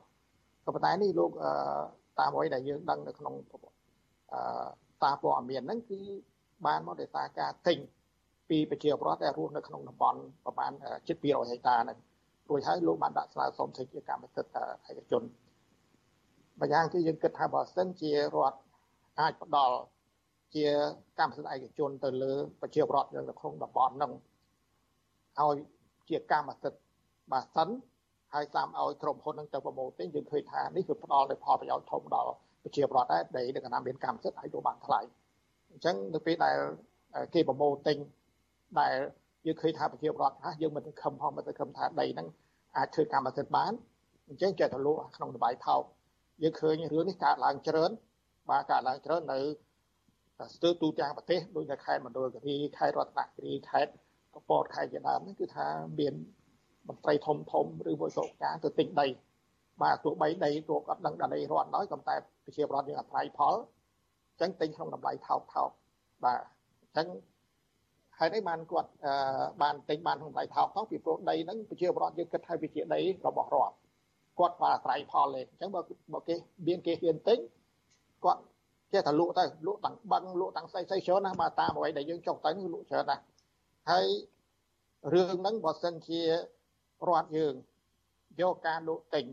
[0.64, 1.30] ក៏ប៉ុន្តែនេះលោក
[2.18, 3.34] តាមអ្វីដែលយើងដឹងនៅក្នុង
[5.02, 6.00] តាព័ត៌មានហ្នឹងគឺ
[6.66, 7.78] បានមកដោយសារការទិញ
[8.48, 10.72] ពីប្រជាពលរដ្ឋដែលរស់នៅក្នុងតំបន់ប្រមាណ
[11.08, 11.98] ជិត200ហិកតាហ្នឹង
[12.50, 15.22] រួចហើយលោកបានដាក់ស្នើសុំសិទ្ធិកម្មសិទ្ធិឯកជន
[16.60, 18.58] ម្យ៉ាងគឺយើងគិតថាបើសិនជារដ្ឋ
[19.20, 19.76] អាចផ្ដល់
[20.54, 20.66] ជា
[21.18, 24.12] កម្មសិទ្ធិឯកជនទៅលើប្រជាពលរដ្ឋនៅក្នុងតំបន់ហ្នឹង
[25.40, 25.56] ឲ្យ
[26.08, 26.80] ជាកម្មសិទ្ធិ
[27.32, 27.68] បើសិន
[28.34, 32.32] ហើយតាមឲ្យក្រុមហ៊ុននឹងទៅប្រមូលទិញយើងឃើញថានេះគឺផ្ដល់នូវផលប្រយោជន៍ធំដល់
[32.62, 35.00] ប្រជាពលរដ្ឋដែរដែលនៅកណ្ដាលមានកម្មសិទ្ធិឲ្យទៅបានថ្លៃ
[35.70, 36.56] អញ្ចឹងនៅពេលដែល
[37.34, 37.96] គេប្រមូលទិញ
[38.80, 38.94] ដែល
[39.46, 42.28] យើងឃើញថាប្រជាពលរដ្ឋណាយើងមិនទៅខំផងមិនទៅខំថាដីហ្នឹង
[42.76, 43.72] អាចធ្វើកម្មសិទ្ធិបាន
[44.28, 45.82] អញ្ចឹងចេះទៅលក់ក្នុងតម្លៃថោក
[46.42, 47.90] យើងឃើញរឿងនេះកើតឡើងច្រើន
[48.50, 49.38] បាទកើតឡើងច្រើននៅ
[50.54, 53.92] ស្ទើរទូទាំងប្រទេសដូចនៅខេត្តមណ្ឌលគិរីខេត្តរតនគិរីខេត្ត
[54.34, 55.66] កពតខេត្តជាដើមហ្នឹងគឺថា
[55.98, 56.14] មាន
[56.88, 59.06] មន្ត្រីធំធំឬមួយក៏ការទៅទិញដី
[59.82, 63.54] បាទទោះបីដីទោះគាត់ដឹងដីរត់ដោយក៏តែប្រជាពលរដ្ឋយើងអត្រ័យផល
[64.30, 65.70] អញ្ចឹងទិញក្នុងតម្លៃថោកថោក
[66.24, 67.08] បាទអញ្ចឹង
[68.18, 68.90] ហើយនេះបានគាត់
[69.62, 73.74] បានទិញបានក្នុងតម្លៃថោកថោកពីព្រោះដីហ្នឹងប្រជាពលរដ្ឋយើងគិតថាវាជាដីរបស់រដ្ឋ
[74.38, 75.80] គាត់បានអាស្រ័យផលលេអញ្ចឹងបើ
[76.12, 76.34] បើគេ
[76.66, 77.38] មានគេហ៊ានទិញ
[78.24, 78.40] គាត់
[78.92, 83.22] ចេះតែលក់ទៅលក់តាំងបឹងលក់តាំងស្អីស្អីច្រើនណាស់បាទតាមអ្វីដែលយើងចុះទៅលក់ច្រើនណាស់
[83.90, 84.06] ហើយ
[85.14, 86.20] រឿងហ្នឹងបើសិនជា
[87.08, 87.54] រដ្ឋយើង
[88.40, 89.24] យកការលក់ទិញ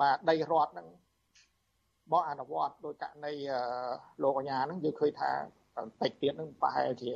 [0.00, 0.88] បាទដីរដ្ឋហ្នឹង
[2.12, 3.32] បោះអនុវត្តដោយករណី
[4.22, 5.30] លោកអញ្ញាហ្នឹងយើងឃើញថា
[5.76, 7.12] បន្តិចទៀតហ្នឹងប្រហែលជា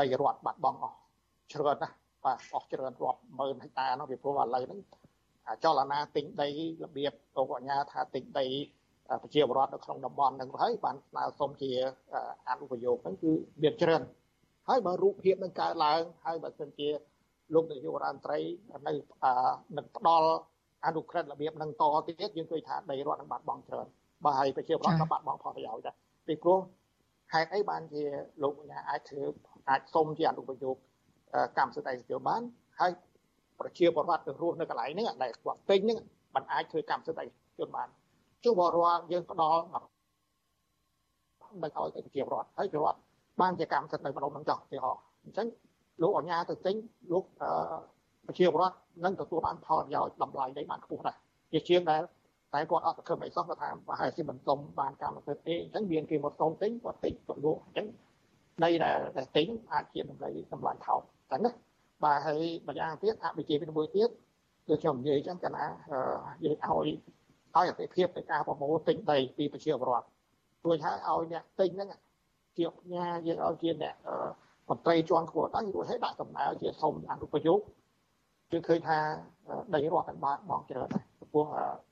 [0.00, 0.96] ដីរដ្ឋបាត់បង់អស់
[1.52, 4.80] ច្រើនណាស់បាទអស់ច្រើនរាប់ម៉ឺនហិកតាហ្នឹងពីព្រោះឥឡូវហ្នឹង
[5.64, 6.48] ចលនាទិញដី
[6.84, 8.46] របៀបលោកអញ្ញាថាទិញដី
[9.22, 11.70] ប្រជាពលរដ្ឋនៅក្នុងតំបន់ហ្នឹងហើយបានស្នើសុំជា
[12.48, 14.02] អនុប្រយោគហ្នឹងគឺមានច្រើន
[14.68, 16.88] ហើយបើរូបភាពនឹងកើតឡើងហើយបើសិនជា
[17.54, 18.38] លោកនាយករដ្ឋមន្ត្រី
[18.86, 18.92] នៅ
[19.76, 20.30] នឹងផ្ដល់
[20.86, 23.86] អនុក្រឹត្យរបៀបនឹងតទៀតយើងឃើញថាដីរដ្ឋនឹងបាត់បង់ច្រើន
[24.24, 25.94] បើហើយប្រជាពលរដ្ឋក៏បាត់បង់ផលប្រយោជន៍ដែរ
[26.26, 26.58] ពីព្រោះ
[27.32, 28.02] ហេតុអីបានជា
[28.42, 29.22] លោកអាញាអាចធ្វើ
[29.70, 30.76] អាចសុំជាអនុប្រយោគ
[31.58, 32.42] កម្មសិទ្ធិឯកជនបាន
[32.80, 32.92] ហើយ
[33.60, 35.98] ប្រជាពលរដ្ឋទៅរស់នៅកន្លែងហ្នឹងដែលគាត់ពេញហ្នឹង
[36.34, 37.28] มันអាចធ្វើកម្មសិទ្ធិឯក
[37.58, 37.88] ជនបាន
[38.44, 39.84] ជួបរាល់យើងផ្ដល់ដល់
[41.62, 42.98] ឲ្យប្រជាពលរដ្ឋហើយប្រជាពលរដ្ឋ
[43.40, 44.92] បានជាកម្មសិទ្ធិនៅម្ដុំហ្នឹងចោះទីហោ
[45.24, 45.46] អញ្ចឹង
[46.02, 46.76] លោកអញ្ញាទៅទិញ
[47.12, 47.24] លោក
[48.26, 51.16] ប្រជាពលរដ្ឋនឹងទទួលបានផលប្រយោជន៍តម្លៃដីបានខ្ពស់ដែរ
[51.52, 52.02] ជាជាងដែល
[52.54, 57.86] តែគាត់អត់សង្ឃឹមអីសោះគាត់ថាប្រហែលជាមិនសុំបានកម្មសិទ្ធិទេអញ្ចឹងមានគេមកសុំទិញគាត់ទិញគាត់លក់អញ្ចឹង
[58.64, 61.52] ដីដែលដែលទិញអាចជាតម្លៃតម្លៃថោកអញ្ចឹងណា
[62.04, 64.08] បាទហើយម្យ៉ាងទៀតអវិជ្ជាពីមួយទៀត
[64.68, 65.64] គឺខ្ញុំនិយាយអញ្ចឹងកណា
[66.44, 66.88] យើងឲ្យ
[67.56, 70.06] ឲ្យអតិភិបទៅការប្រមូលទិញដីពីប្រជាពលរដ្ឋ
[70.62, 71.88] ព្រោះហើយឲ្យអ្នកទិញហ្នឹង
[72.56, 73.94] ជាផ្ញើយើងឲ្យជាអ្នក
[74.68, 77.60] មន្ត្រីជាន់ខ្ពស់ដល់រួចឲ្យដាក់ដំណើរជាសុំអនុប្រយោគ
[78.50, 78.98] គឺឃើញថា
[79.74, 80.88] ដីរដ្ឋបានបានបងច្រើន
[81.20, 81.44] ចំពោះ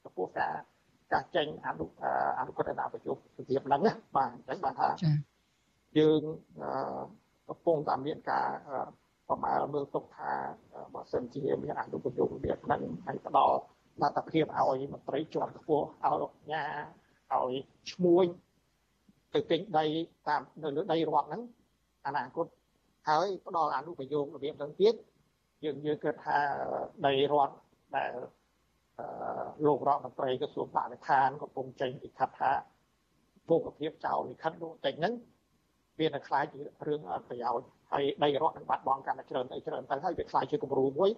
[0.05, 0.55] ចំពោះការ
[1.13, 1.87] ការចេញអនុ
[2.39, 4.89] អនុក្រឹត្យអនុប្រយោគរបៀបហ្នឹងណាបាទអញ្ចឹងបានថា
[5.99, 6.21] យើង
[7.49, 8.49] កំពុងតែមានការ
[9.29, 10.31] ប្រមាណមើលទុកថា
[10.95, 13.57] បើសិនជាមានអនុប្រយោគរបៀបហ្នឹងហើយផ្ដល់
[14.03, 16.65] លទ្ធភាពឲ្យមន្ត្រីជាន់ខ្ពស់ឲ្យញ៉ា
[17.33, 17.53] ឲ្យ
[17.93, 18.27] ឈ្មួញ
[19.35, 19.85] ទៅទិញដី
[20.29, 21.43] តាមនៅលើដីរដ្ឋហ្នឹង
[22.07, 22.47] អនាគត
[23.09, 24.95] ហើយផ្ដល់អនុប្រយោគរបៀបហ្នឹងទៀត
[25.65, 26.39] យើងយើងគិតថា
[27.07, 27.55] ដីរដ្ឋ
[27.97, 28.13] ដែល
[29.67, 32.53] លោករដ្ឋមន្ត្រីក្រសួងបរិស្ថានកំពុងចេញពីខាត់ថា
[33.49, 35.13] ពុកភាពចោលលិខិតនោះតែហ្នឹង
[36.01, 41.11] វានឹងខ្លាចជារឿងអត់ប្រយោជន៍ហើយដីរដ្ឋនឹងបាត់បង់កាន់តែច្រើនទៅច្រើនទៅហើយវាខ្លាចជាគំរូមួយ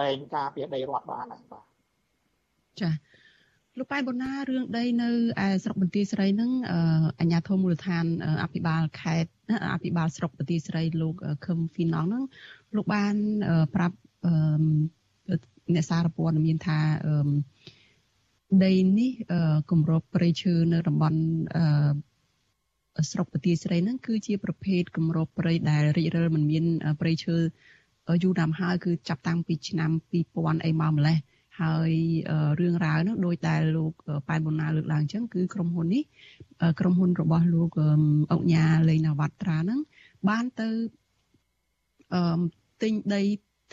[0.00, 1.64] លែងការពារដីរដ្ឋបានហើយបាទ
[2.80, 2.92] ចា៎
[3.80, 5.08] លោកប៉ែបូណារឿងដីនៅ
[5.44, 6.50] ឯស្រុកបន្ទាយស្រីហ្នឹង
[7.20, 8.04] អាជ្ញាធរមូលដ្ឋាន
[8.42, 9.30] អភិបាលខេត្ត
[9.74, 11.14] អភិបាលស្រុកបន្ទាយស្រីលោក
[11.46, 12.24] ខឹមហ្វីណងហ្នឹង
[12.76, 13.14] លោកបាន
[13.74, 13.96] ប្រាប់
[15.74, 16.80] អ្នកសារព័ត៌មានថា
[18.64, 19.12] ដីនេះ
[19.70, 21.20] គម្របព្រៃឈើនៅតំបន់
[23.10, 26.64] ស្រុកបន្ទាយស្រីហ្នឹងគឺជាប្រភេទគម្របព្រៃដែលរិចរិលមិនមាន
[27.00, 27.36] ព្រៃឈើ
[28.22, 29.90] យូរណាស់ហើយគឺចាប់តាំងពីឆ្នាំ
[30.28, 31.18] 2000អីមកម្លេះ
[31.62, 31.92] ហើយ
[32.60, 33.92] រឿងរ៉ាវនោះដោយតែលោក
[34.28, 36.02] ប៉ែនបូណាលើកឡើងអញ្ចឹងគឺក្រុមហ៊ុននេះ
[36.80, 37.70] ក្រុមហ៊ុនរបស់លោក
[38.32, 39.80] អុកញ៉ាលេងនវត្រាហ្នឹង
[40.28, 40.68] បានទៅ
[42.14, 42.40] អឺ
[42.82, 43.22] ទិញដី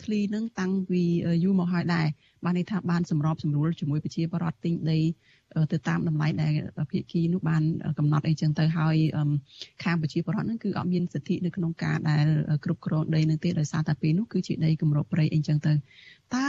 [0.04, 1.04] ធ្លីនឹងតាំងពី
[1.44, 2.08] យូរមកហើយដែរ
[2.44, 5.00] បានន័យថាបានសម្របសម្រួលជាមួយប្រជាពលរដ្ឋទិញដី
[5.73, 6.53] ទៅតាមតម្លៃដែល
[6.91, 7.63] ភាគីនោះបាន
[7.99, 8.97] កំណត់អីចឹងទៅហើយ
[9.85, 12.27] ខាងប្រជាពលរដ្ឋហ្នឹងគឺអត់មានសិទ្ធិនៅក្នុងការដែល
[12.65, 15.73] គ្រប់គ្រងដីនឹងទេដោយសារតែពេលនោះគឺជាដីគម្របព្រៃអីចឹងទៅ
[16.35, 16.47] តើ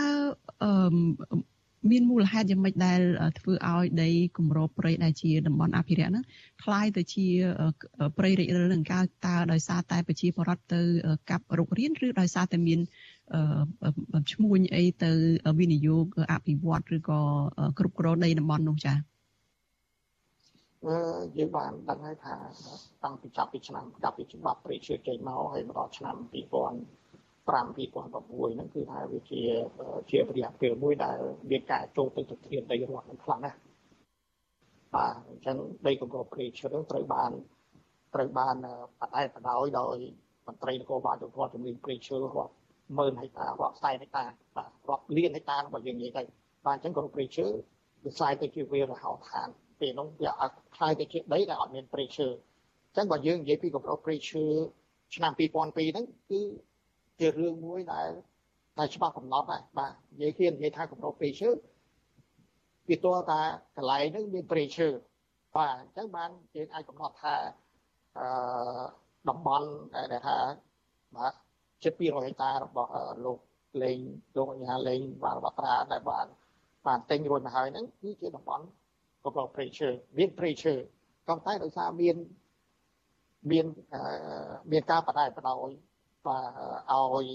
[1.91, 2.99] មានមូលហេតុយ៉ាងម៉េចដែល
[3.39, 6.25] ធ្វើឲ្យដីគម្របព្រៃដែលជាតំបន់អភិរក្សហ្នឹង
[6.63, 7.25] คล้ายទៅជា
[8.17, 10.81] ព្រៃរិចរិលនឹងកើតើដោយសារតែប្រជាពលរដ្ឋទៅ
[11.29, 12.79] កាប់រុករៀនឬដោយសារតែមាន
[14.32, 15.10] ឈ្មោះអីទៅ
[15.58, 17.20] វិនិយោគអភិវឌ្ឍឬក៏
[17.78, 18.98] គ្រប់គ្រងដីតំបន់នោះចា៎
[20.86, 20.96] អឺ
[21.38, 22.34] យើងបានដឹងហើយថា
[23.04, 26.38] តាំងពីចាប់ពីឆ្នាំចាប់ពីច្បាប់ព្រៃឈើចេញមកហើយមកដល់ឆ្នាំ2005
[27.48, 29.40] 2006ហ្នឹងគឺថាវាជា
[30.10, 31.18] ជារយៈពេលមួយដែល
[31.50, 33.58] មានការចូលទៅទៅធានដីរដ្ឋនឹងខ្លាំងណាស់
[34.94, 37.30] បាទអញ្ចឹងដីកង្កោព្រៃឈើត្រូវបាន
[38.14, 38.54] ត្រូវបាន
[39.00, 39.96] បដែបដោយដោយ
[40.46, 41.16] មន្ត្រីនគរបាល
[41.54, 42.57] ជំនាញព្រៃឈើរដ្ឋ
[42.96, 44.24] 10000ហិកតារាប់សែនហិកតា
[44.56, 46.22] បាទរាប់លានហិកតារបស់យើងនិយាយទៅ
[46.66, 47.46] បាទអញ្ចឹងក៏ព្រៃឈើ
[48.04, 49.48] វាខ្សែទៅជាវារហោឋាន
[49.80, 54.44] ពេលនោះវាអាចខ្សែទៅជាដីដែលអត់មានព្រៃឈើអញ្ចឹងបើយើងនិយាយពីកម្រិតព្រៃឈើ
[55.14, 56.40] ឆ្នាំ2002ហ្នឹងគឺ
[57.18, 58.10] ជារឿងមួយដែល
[58.78, 61.48] តែច្បាស់កំណត់ដែរបាទនិយាយគ្នានិយាយថាកម្រិតព្រៃឈើ
[62.86, 63.40] ពីតោះតា
[63.76, 64.88] កន្លែងហ្នឹងមានព្រៃឈើ
[65.56, 67.34] បាទអញ្ចឹងបានយើងអាចកំណត់ថា
[68.18, 68.28] អឺ
[69.28, 70.36] តំបន់ដែលថា
[71.16, 71.32] បាទ
[71.83, 72.91] ជិត200ហិកតារបស់
[73.25, 73.39] លោក
[73.83, 73.99] លេង
[74.37, 76.25] លោកអញ្ញាលេងបានបត្រាដែលបាន
[76.87, 78.65] បានទិញរួចមកហើយហ្នឹងគឺជាតំបន់
[79.23, 80.73] ក៏ប្រព្រៃឈើមាន ព្រៃឈើ
[81.27, 82.15] ក៏តែដោយសារមាន
[83.51, 83.65] មាន
[84.71, 85.69] មានការបដែបដោយ
[86.25, 86.37] បា
[86.89, 87.27] ទឲ្យ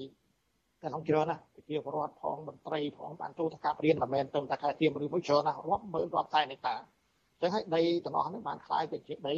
[0.83, 9.37] ក្នុងច្រើនណាប្រជាពលរដ្ឋផងមន្ត្រីផងបានចូលទៅកាប់រៀនមិនមែនទៅតែខែទៀមឬមួយច្រើនណារាប់ម៉ឺនរាប់សែនហិកតាអញ្ចឹងហើយដីទាំងអស់នេះបានคล้ายទៅជាដី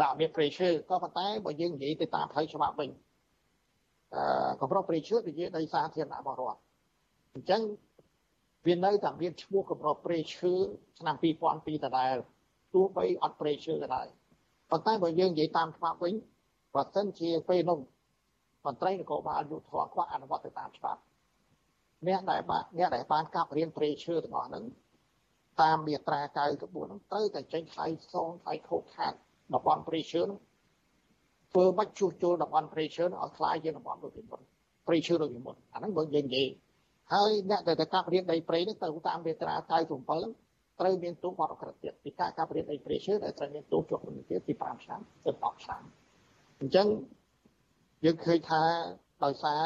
[0.00, 2.96] តែមានព្រៃឈើក៏ប៉ុន្តែបើយើងនិយាយទៅតាមផ្លូវច្បាប់វិញអឺ
[4.61, 6.59] កម្រិតព្រៃឈើគឺជាដីសាធារណៈរបស់រដ្ឋ
[7.35, 7.61] អញ្ចឹង
[8.67, 10.53] វានៅតែមានឈ្មោះកម្រិតព្រៃឈើ
[10.99, 12.15] ឆ្នាំ2002ដដែល
[12.73, 14.07] ទោះបីអត់ព្រៃឈើក៏ដោយ
[14.71, 16.13] ប៉ុន្តែបើយើងនិយាយតាមច្បាប់វិញ
[16.75, 17.79] បើសិនជាពេលនោះ
[18.65, 21.01] មន្ត្រីនគរបាលយុទ្ធធរខ្វះអនុវត្តទៅតាមច្បាប់
[22.07, 24.63] អ្នកដែលបានអ្នកដែលបានកាប់រៀនព្រៃឈើទាំងអស់ហ្នឹង
[25.61, 29.13] តាមមាត្រា94ហ្នឹងត្រូវតែចេញថ្លៃសងថ្លៃខូចខាត
[29.53, 30.39] តំបន់ព្រៃឈើនោះ
[31.51, 34.41] ធ្វើបាច់ជួសជុលតំបន់ pressure ឲ្យខ្លាយជាតំបន់ដូចពីមុន
[34.87, 36.47] pressure ដូចពីមុនអាហ្នឹងបើយើងនិយាយ
[37.13, 45.81] ហើយអ្នកដែលទៅកាប់រៀនដីព្រៃហ្នឹងទៅតាមមាត្រា97ត្រូវមានទូបត់អក្រិតទៀតពីការកាប់រៀនដី pressure ដែលត្រូវមានទូជាប់នឹងទៀតពី5ឆ្នាំទៅ10ឆ្នាំ
[46.59, 46.87] អញ្ចឹង
[48.05, 48.61] យើងឃើញថា
[49.23, 49.61] ដោយសារ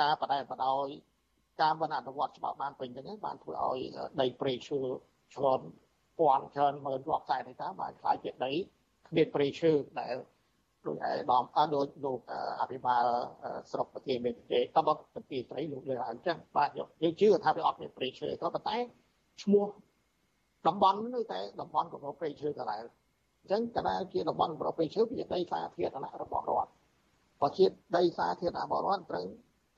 [0.00, 0.86] ការបដិបដដោយ
[1.62, 3.80] ការមិនអនុវត្តច្បាប់បានពេញទាំងហ្នឹងបានធ្វើឲ្យ
[4.20, 4.78] ដីព្រៃឈើ
[5.34, 5.66] ឆ្លន់
[6.18, 8.52] ពាន់ច្រើនម៉ឺនរាប់តែនេះតាបានខ្លាចជាដី
[9.08, 10.14] គ្មានព្រៃឈើដែល
[10.88, 12.20] ដូចឯដំអត់ដូចលោក
[12.60, 13.04] អភិបាល
[13.70, 18.76] ស្រុកប្រទេសមានប្រទេសតបប្រទេសត្រីលោកលើអញ្ចឹងបាទយើងជឿថាវាអត់មានព្រៃឈើក៏ប៉ុន្តែ
[19.42, 19.66] ឈ្មោះ
[20.66, 22.82] តំបន់នៅតែតំបន់កម្រិតព្រៃឈើដដែល
[23.42, 26.70] អញ្ចឹងកណ្ដាលជាតំបន់កម្រិតព្រៃឈើវាដីសាធារណៈរបស់រដ្ឋ
[27.40, 27.64] បើជា
[27.96, 29.26] ដីសាធារណៈរបស់រដ្ឋត្រូវ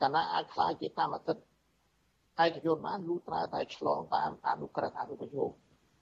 [0.03, 5.51] កណ្ដាលអាចខ្លាយជាកម្មសិទ្ធិឯកជនបានលូត្រាតែឆ្លងតាមអនុក្រឹត្យអនុប្រយោគ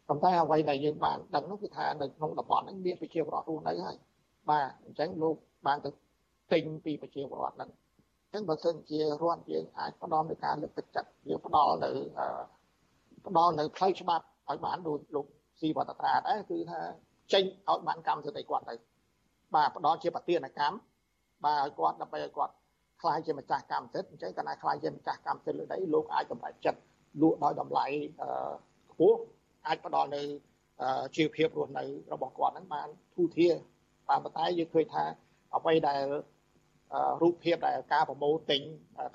[0.08, 3.96] ប៉ុន្តែអ្វីដែលយើងបានដឹងនោះគឺថានៅក្នុងតំបន់ហ្នឹងមានប្រជាពលរដ្ឋរស់នៅហើយ
[4.50, 5.90] បាទអញ្ចឹងលោកបានទៅ
[6.52, 7.70] ទិញពីប្រជាពលរដ្ឋហ្នឹង
[8.24, 11.90] អញ្ចឹងបើសិនជារដ្ឋយើងអាចផ្ដល់នូវការលើកទឹកចិត្តយើងផ្ដល់នៅ
[13.26, 15.26] ផ្ដល់នៅផ្លូវច្បាប់ឲ្យបានដូចលោក
[15.60, 16.80] ស៊ីវត្តត្រាដែរគឺថា
[17.32, 18.74] ចេញឲ្យបានកម្មសិទ្ធិគាត់ទៅ
[19.54, 20.76] បាទផ្ដល់ជាប្រទានកម្ម
[21.44, 22.52] បាទឲ្យគាត់ដើម្បីឲ្យគាត់
[23.02, 26.80] ខ្លាយជាម្ចាស់កម្មសិទ្ធិអញ្ចឹងកាលណាខ្លាយជាម្ចាស់កម្មសិទ្ធិលើដីលោកអាចសម្រេចចិត្ត
[27.22, 27.86] លក់ដោយតម្លៃ
[28.92, 29.18] ខ្ពស់
[29.66, 30.22] អាចផ្ដល់នៅ
[31.16, 33.52] ជីវភាពរស់នៅរបស់គាត់ហ្នឹងបានធូរធារ
[34.10, 35.04] តាមប៉ុន្តែយើងឃើញថា
[35.56, 36.04] អ្វីដែល
[37.22, 38.62] រូបភាពដែលការប្រមូលទិញ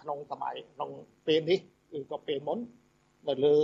[0.02, 0.90] ក្នុងសម័យក្នុង
[1.28, 1.60] ពេលនេះ
[1.92, 2.60] គឺក៏ពេលមុន
[3.30, 3.56] នៅលើ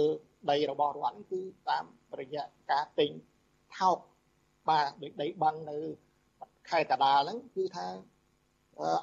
[0.51, 1.85] ដីរបស់រដ្ឋគឺតាម
[2.19, 3.11] រយៈការទិញ
[3.77, 3.97] ថោក
[4.69, 5.77] បាទដូចដីបឹងនៅ
[6.69, 7.87] ខេត្តតាដាលហ្នឹងគឺថា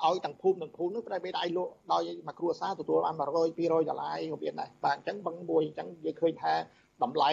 [0.05, 3.21] ឲ្យទាំងភូមិទាំងភូមិនោះប្រែបីដៃលក់ដោយមួយគ្រួសារទទួលបាន100
[3.59, 6.55] 200ដុល្លារក៏មានដែរបាទអញ្ចឹងបឹងមួយអញ្ចឹងយើងឃើញថា
[7.03, 7.31] តម្លៃ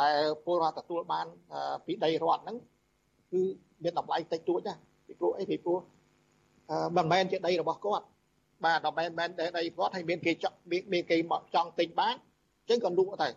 [0.00, 1.26] ដែលពលរដ្ឋទទួលបាន
[1.86, 2.56] ពីដីរដ្ឋហ្នឹង
[3.32, 3.42] គឺ
[3.82, 4.74] មានតម្លៃតិចតួចណា
[5.06, 5.78] ពីព្រោះអីពីព្រោះ
[6.96, 8.04] មិនមែនជាដីរបស់គាត់
[8.64, 10.56] បាទដល់មិនមែនដីគាត់ហើយមានគេចង់
[10.92, 12.16] មានគេមកចង់ទិញបាន
[12.58, 13.28] អញ្ចឹងក៏លក់ទៅ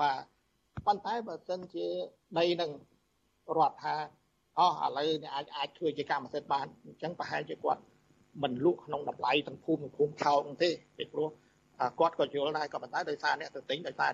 [0.00, 0.16] បាទ
[0.86, 1.86] ប៉ុន្តែបើសិនជា
[2.38, 2.70] ដីនឹង
[3.56, 3.94] រដ្ឋថា
[4.58, 7.82] អស់ឥឡូវអ្នកអាចអាចធ្វើជាកម្មសិទ្ធិបានអញ្ចឹងប្រហែលជាគាត់
[8.42, 11.28] មិនលក់ក្នុងតម្លៃទាំងភូមិភូមិថោកទេពីព្រោះ
[12.00, 14.12] គាត់ក៏យល់ដែរក៏ប៉ុន្តែដោយសារអ្នកទៅទិញដោយសារ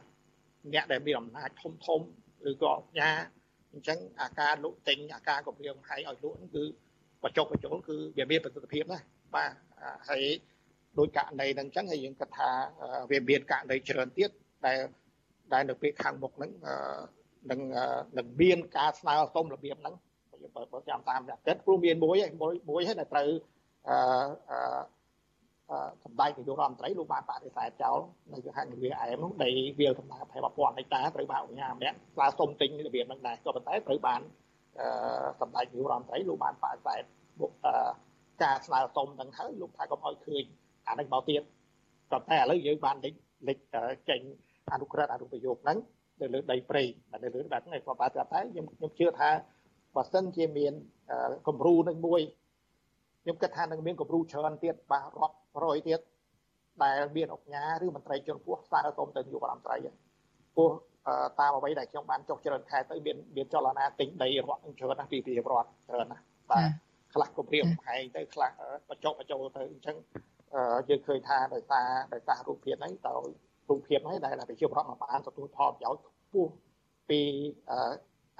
[0.74, 2.00] អ្នកដែលមានអំណាចធំធំ
[2.50, 3.10] ឬក៏អាជ្ញា
[3.72, 6.64] អញ្ចឹងអាការលក់ទិញអាការគម្រាមហែងឲ្យលក់ហ្នឹងគឺ
[7.22, 8.98] បច្ចុប្បន្នគឺវាមានប្រសិទ្ធភាពណា
[9.34, 9.50] បាទ
[10.08, 10.22] ហើយ
[10.98, 12.50] ដោយករណីហ្នឹងអញ្ចឹងហើយយើងគិតថា
[13.10, 14.30] វាមានករណីច្រើនទៀត
[14.66, 14.78] ដែល
[15.52, 16.50] ដែលនៅពេលខាងមុខហ្នឹង
[17.50, 17.60] នឹង
[18.18, 19.94] នឹងមានការស្នើសុំរបៀបហ្នឹង
[20.54, 23.28] បើបើចាំតាមអ្នកគិតព្រោះមានមួយមួយមួយហើយដែលត្រូវ
[23.88, 24.80] អឺ
[26.04, 27.98] សម្ដេចនាយករដ្ឋមន្ត្រីលោកបានបដិសេធចោល
[28.32, 34.20] នៅខាងនវាអែមនោះដីវាលដំណើរ2000ហិកតាត្រូវបានអង្គការម្នាក់ស្នើសុំទិញរបៀបហ្នឹងដែរក៏ប៉ុន្តែត្រូវបាន
[35.40, 37.02] សម្ដេចនាយករដ្ឋមន្ត្រីលោកបានបដិសេធ
[38.42, 40.44] ការស្នើសុំហ្នឹងហើយលោកថាកុំឲ្យឃើញ
[40.88, 41.42] អានឹងមកទៀត
[42.12, 43.14] ក៏តែឥឡូវយើងបានលេច
[43.48, 43.58] លេច
[44.08, 44.20] ចេញ
[44.72, 45.78] អនុក្រឹត្យអនុប្រយោគហ្នឹង
[46.20, 49.30] នៅលើដីព្រៃតែនៅលើបែបហ្នឹងក៏បាទតែខ្ញុំខ្ញុំជឿថា
[49.96, 50.72] បើសិនជាមាន
[51.48, 52.20] គំរូនឹងមួយ
[53.28, 56.00] ខ្ញុំគិតថានឹងមានគំរូច្រើនទៀតបាទរាប់រយទៀត
[56.82, 59.76] ដែលមានអង្គការឬមន្ត្រីជាន់ខ្ពស់ស្នើសុំទៅនាយករដ្ឋមន្ត្រី
[60.56, 60.68] ពោះ
[61.40, 66.68] តាមអ្វីដែលខ្ញុំបានចុះច្រើនខែទៅមានមានចលនាទិញដីរដ្ឋនឹងច្រើនណាស់ពីពីរដ្ឋច្រើនណាស់បាទ
[67.14, 68.50] ខ្លះគម្រាមកំហែងទៅខ្លះ
[68.88, 69.96] បញ្ចុះបញ្ចូលទៅអញ្ចឹង
[70.88, 73.14] យើងឃើញថាដោយសារដោយសាររូបភាពហ្នឹងទៅ
[73.68, 76.52] រូបភាពហ្នឹងដែលប្រជាពលរដ្ឋមកបានទទួលផលប្រយោជន៍ខ្ពស់
[77.10, 77.20] ពី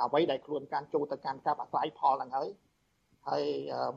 [0.03, 2.49] អ្វីដែលខ្លួនការចូលទៅកាន់ការអាស្រ័យផលហ្នឹងហើយ
[3.27, 3.45] ហើយ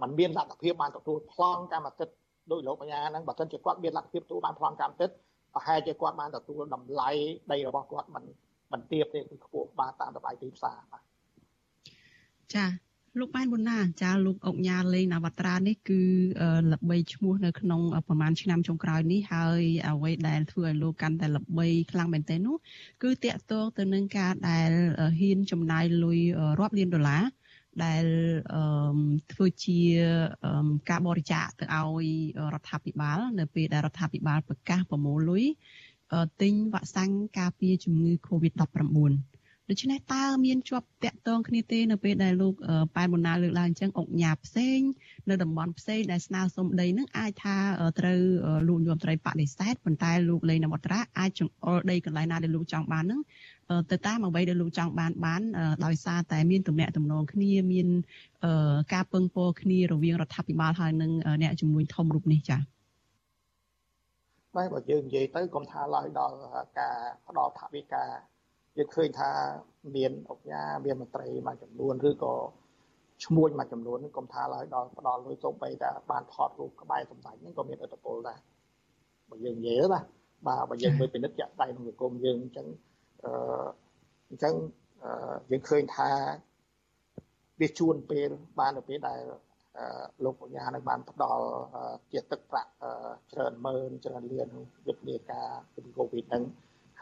[0.01, 2.15] มันមានលទ្ធភាពបានទទួលប្លង់កម្មសិទ្ធិ
[2.51, 5.15] ដោយលោកបញ្ញាហ្នឹងបើមិនជាគាត់មានលទ្ធភាពទទួលបានប្លង់កម្មសិទ្ធិ
[5.53, 7.09] ប្រហែលជាគាត់បានទទួលតម្លៃ
[7.51, 8.23] ដីរបស់គាត់មិន
[8.71, 11.01] មិនទៀបទេគឺខ្ពស់បានតាមតម្លៃទីផ្សារបាទ
[12.55, 12.65] ចា
[13.19, 16.01] លោកប៉ែនប៊ុនណាចាលោកអុកញ៉ាលេងនវត្រានេះគឺ
[16.71, 22.55] ល្បីឈ្មោះនៅក្នុងប្រហែលឆ្នាំចុងក្រោយនេះហើយអ្វីដែលធ្វើឲ្យលោកកាន់តែល្បីខ្លាំងមែនទែននោះ
[23.03, 24.71] គឺតាក់ទងទៅនឹងការដែល
[25.19, 26.19] ហ៊ានចំណាយលុយ
[26.59, 27.23] រាប់លានដុល្លារ
[27.83, 28.05] ដែល
[29.31, 29.79] ធ្វើជា
[30.89, 32.07] ការបរិច្ចាគទៅឲ្យ
[32.53, 35.45] រដ្ឋាភិបាល នៅពេលដែលរដ្ឋាភិបាលប្រកាសប្រមូលលុយ
[36.41, 39.11] ទិញវ៉ាក់សាំងការពារជំងឺ Covid-19
[39.71, 42.53] ដូច្នេះតើមានជាប់តាក់ទងគ្នាទេនៅពេលដែលលោក
[42.95, 44.79] ប៉ែនបូណាលើកឡើងអញ្ចឹងអង្គញាផ្សេង
[45.29, 47.57] នៅតំបន់ផ្សេងដែលស្នើសុំដីនឹងអាចថា
[47.99, 48.21] ត្រូវ
[48.67, 53.21] លោកយមត្រីបដិសេធប៉ុន្តែលោកលេងនវត្រាអាចចង្អុលដីកន្លែងណាដែលលោកចង់បាននឹង
[53.91, 55.41] ទៅតាមអ្វីដែលលោកចង់បានបាន
[55.85, 57.87] ដោយសារតែមានទំនាក់ទំនងគ្នាមាន
[58.93, 61.11] ការពឹងពោគ្នារវាងរដ្ឋាភិបាលហើយនិង
[61.41, 62.61] អ្នកជំនួយធំរូបនេះចា៎
[64.55, 66.35] បាទបើយើងនិយាយទៅកុំថាឡើយដល់
[66.79, 66.97] ការ
[67.27, 68.05] ផ្ដល់ថវិកា
[68.77, 69.31] យើងឃើញថា
[69.95, 72.33] មានអង្គការមានមន្ត្រីមួយចំនួនឬក៏
[73.25, 78.39] ឈ្មួញមួយចំនួនកុំថាឡើយដល់ផ្ដល់លុយសូម្បីតែបានថតរូបក្បែរសម្ដេចហ្នឹងក៏មានឥទ្ធិពលដែរ
[79.29, 79.99] បើយើងនិយាយណា
[80.47, 82.67] បាទបើយើងមើលពិនិត្យចាក់ដៃក្នុងសង្គមយើងអញ្ចឹង
[83.23, 83.31] អឺ
[84.29, 84.53] អញ្ចឹង
[85.51, 86.09] យើងឃើញថា
[87.59, 89.21] វាជួនពេលបានទៅពេលដែល
[90.23, 91.45] លោកបញ្ញានឹងបានផ្ដល់
[92.11, 92.71] ជាទឹកប្រាក់
[93.31, 94.49] ច្រើនម៉ឺនច្រើនលាន
[94.87, 96.43] យុទ្ធនាការពីកូវីដហ្នឹង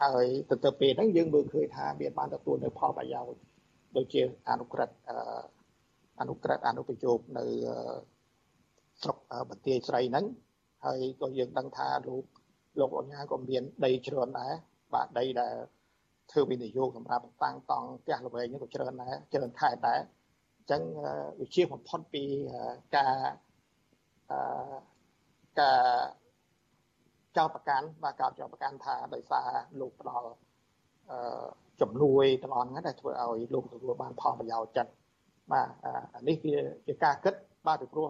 [0.02, 3.40] ហើយទៅទៅពេលហ្នឹងយើងមើលឃើញថាមានបានទទួលនៅផលប្រយោជន៍
[3.96, 4.94] ដូចជាអនុក្រឹត្យ
[6.20, 7.44] អនុក្រឹត្យអនុប្រយោគនៅ
[9.02, 9.16] ស្រុក
[9.50, 10.24] បន្ទាយស្រីហ្នឹង
[10.84, 12.24] ហើយក៏យើងដឹងថាលោក
[12.80, 14.52] លោកអញ្ញាក៏មានដីច្រើនដែរ
[14.94, 15.54] បាទដីដែល
[16.30, 20.00] ធ្វើវិនិយោគសម្រាប់តាំងតង់ផ្ទះល្វែងនេះក៏ច្រើនដែរច្រើនខែដែរ
[20.58, 20.82] អញ្ចឹង
[21.40, 22.24] វិជាបំផុតពី
[22.96, 23.16] ការ
[25.60, 25.80] ការ
[27.36, 29.48] ចោតប្រកាន់បាទកោតចោតប្រកាន់ថាដោយសារ
[29.80, 30.28] លោកផ្ដល់
[31.10, 31.46] អឺ
[31.80, 34.92] ចំនួនទាំងអស់ហ្នឹងដែលធ្វើឲ្យលោកទទួលបានផលប្រយោជន៍ចិត្ត
[35.52, 35.68] បាទ
[36.14, 37.34] អានេះវាជាការគិត
[37.66, 38.06] បាទពីព្រោះ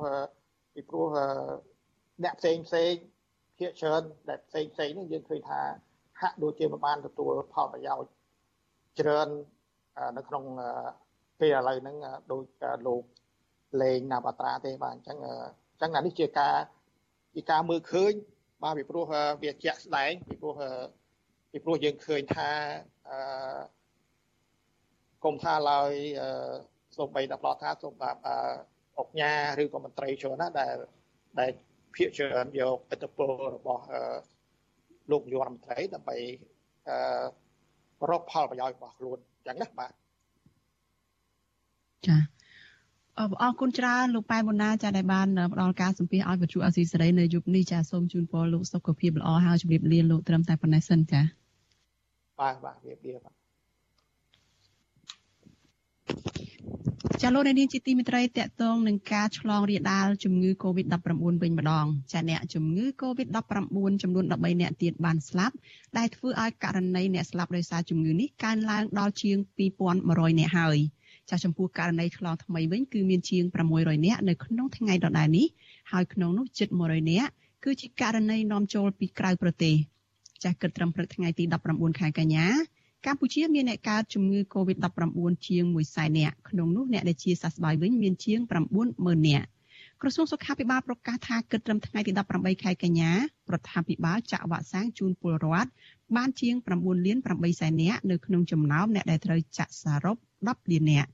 [0.74, 1.06] ពីព្រោះ
[2.24, 2.92] អ្នកផ្សេងផ្សេង
[3.58, 5.60] ភាគច្រើនដែលផ្សេងផ្សេងនេះយើងឃើញថា
[6.20, 8.10] ហាក់ដូចជាមិនបានទទួលផលប្រយោជន៍
[9.00, 9.28] ច្រើន
[10.16, 10.44] នៅក្នុង
[11.40, 11.96] ពេលឥឡូវហ្នឹង
[12.32, 12.44] ដូច
[12.86, 13.02] លោក
[13.82, 15.28] លេងណាបត្រាទេបាទអញ្ចឹងអ
[15.76, 16.54] ញ្ចឹងអានេះជាការ
[17.34, 18.12] ជាការមើលឃើញ
[18.62, 19.04] បាទពីព្រោះ
[19.42, 20.54] វាជាក់ស្ដែងពីព្រោះ
[21.52, 22.50] ពីព្រោះយើងឃើញថា
[23.08, 23.16] អឺ
[25.24, 25.92] កុំថាឡើយ
[26.96, 28.16] សូម្បីតែផ្លោះថាសូមបាទ
[28.98, 29.32] អុកញ៉ា
[29.62, 30.76] ឬក៏មន្ត្រីច្រើនណាដែល
[31.40, 31.50] ដែល
[31.94, 33.84] ភាកច្រើនយកអត្តពលរបស់
[35.10, 36.16] លោកនាយករដ្ឋមន្ត្រីដើម្បី
[36.88, 39.92] អឺរកផលប្រយោជន៍របស់ខ្លួនអញ្ចឹងណាបាទ
[42.06, 42.16] ចា
[43.20, 51.20] អរគុណច្រើនលោកប៉ែមុនណាចាដែលបានផ្ដល់ការសម្ភាសឲ្យវិទ្យុអស៊ីសេរីនៅយុគនេះចាសូមជូនពរលោកសុខភាពល្អហើយជម្រាបលាលោកត្រឹមតែប៉ុណ្ណេះសិនចា
[52.40, 53.34] បាទបាទជម្រាបលាបាទ
[57.22, 60.96] ចាលោកនាងជាទីមិត្តរីតកតងនឹងការឆ្លងរាលដាលជំងឺ Covid-19
[61.42, 65.54] វិញម្ដងចាអ្នកជំងឺ Covid-19 ចំនួន13អ្នកទៀតបានស្លាប់
[65.98, 69.36] ដែលធ្វើឲ្យករណីអ្នកស្លាប់ដោយសារជំងឺនេះកើនឡើងដល់ជាង
[69.88, 70.78] 2100អ្នកហើយ
[71.30, 75.46] ចាស់ចំពោះករណីឆ្លងថ្មីវិញគឺមានជាង600នាក់នៅក្នុងថ្ងៃដដែលនេះ
[75.92, 77.30] ហើយក្នុងនោះជិត100នាក់
[77.64, 79.74] គឺជាករណីនាំចូលពីក្រៅប្រទេស
[80.42, 82.46] ចាស់គិតត្រឹមព្រឹកថ្ងៃទី19ខែកញ្ញា
[83.06, 88.40] កម្ពុជាមានអ្នកកើតជំងឺ Covid-19 ជាង1សែននាក់ក្នុងនោះអ្នកដែលជាសះស្បើយវិញមានជាង
[88.84, 89.46] 90000នាក់
[90.02, 93.18] ក្រសួងសុខាភិបាលប្រកាសថាគិតត្រឹមថ្ងៃទី18ខែកញ្ញារ
[93.58, 95.70] ដ្ឋាភិបាលចាក់វ៉ាក់សាំងជូនពលរដ្ឋ
[96.16, 100.16] បានជាង9លាន8សែននាក់នៅក្នុងចំណោមអ្នកដែលត្រូវចាក់សរុប
[100.48, 101.10] 10លាននាក់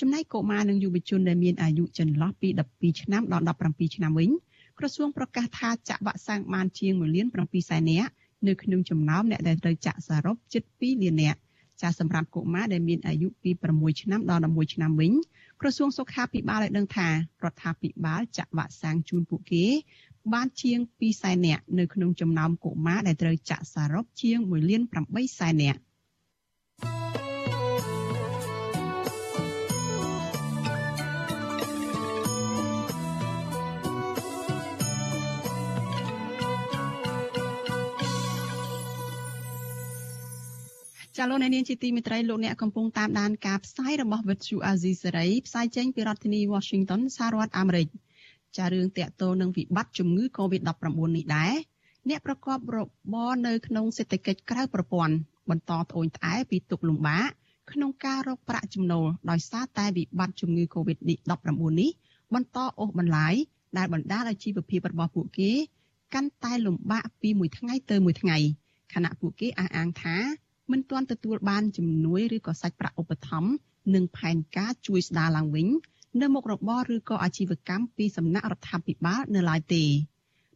[0.00, 4.30] ចំណែកកុមារនិងយុវជនដែលមានអាយុចន្លោះពី12ឆ្នាំដល់17ឆ្នាំវិញ
[4.78, 8.10] ក្រសួងប្រកាសថាចាក់វ៉ាក់សាំងបានជាង1លាន7សែននាក់
[8.48, 11.38] នៅក្នុងចំណោមអ្នកដែលត្រូវចាក់សរុបជិត2លាននាក់
[11.82, 15.12] ចាសម្រាប់កុមារដែលមានអាយុពី6ឆ្នាំដល់11ឆ្នាំវិញ
[15.60, 17.12] ក្រសួងសុខាភិបាលបានដឹងថារ
[17.52, 19.66] ដ្ឋាភិបាលចាក់វ៉ាក់សាំងជូនពួកគេ
[20.32, 25.80] បានជាង2សែននាក់នៅក្នុងចំណោមកុមារដែលត្រូវចាក់សរុបជាង1លាន8សែននាក់
[41.16, 47.88] ចាលោកអ្នកនាងជាទីមេត្រីលោកអ្នកកំពុងតាមដានការផ្សាយរបស់ Vuthu Azizi Serai ផ្សាយចេញពីរដ្ឋធានី Washington សហរដ្ឋអាមេរិក
[48.56, 51.54] ចារឿងតាក់ទងនឹងវិបត្តិជំងឺ Covid-19 នេះដែរ
[52.08, 52.78] អ្នកប្រកបរ
[53.12, 55.14] បរនៅក្នុងសេដ្ឋកិច្ចក្រៅប្រព័ន្ធ
[55.50, 57.28] បន្តត្អូញត្អែពីទុកលំបាក
[57.72, 61.08] ក្នុងការរកប្រាក់ចំណូលដោយសារតែវិបត្តិជំងឺ Covid-19
[61.80, 61.90] នេះ
[62.34, 63.34] បន្តអូសបន្លាយ
[63.78, 65.52] ដែលបណ្ដាលឲ្យជីវភាពរបស់ពួកគេ
[66.14, 68.38] កាន់តែលំបាកពីមួយថ្ងៃទៅមួយថ្ងៃ
[68.94, 70.16] ខណៈពួកគេអះអាងថា
[70.70, 73.50] មិនទាន់ទទួលបានជំនួយឬក៏សាច់ប្រាក់ឧបត្ថម្ភ
[73.94, 75.68] និងផែនការជួយស្ដារឡើងវិញ
[76.20, 79.84] នៅមុខរបរឬក៏អាជីវកម្មពីសំណាក់រដ្ឋាភិបាលនៅឡើយទេ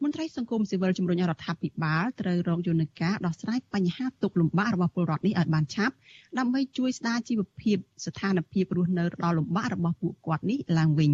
[0.02, 5.94] មន្ត្រីសង្គមស៊ីវិលជំរុញរដ្ឋាភិបាលត្រូវរកយន្តការដោះស្រាយបញ្ហាទុកលំបាករបស់ពលរដ្ឋនេះឲ្យបានឆាប់
[6.38, 11.12] ដើម្បីជួយស្ដារជីវភាពស្ថានភាពរស់នៅដ៏លំបាករបស់ពួកគាត់នេះឡើងវិញ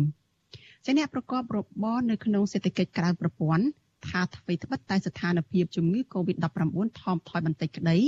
[0.84, 3.64] ជាអ្នកប្រកបរបរនៅក្នុងសេដ្ឋកិច្ចក្រៅប្រព័ន្ធ
[4.09, 6.44] ថាអ្វីត្បិតតែស្ថានភាពជំងឺ Covid-19
[7.01, 7.98] ថមថយបន្តិចក្តី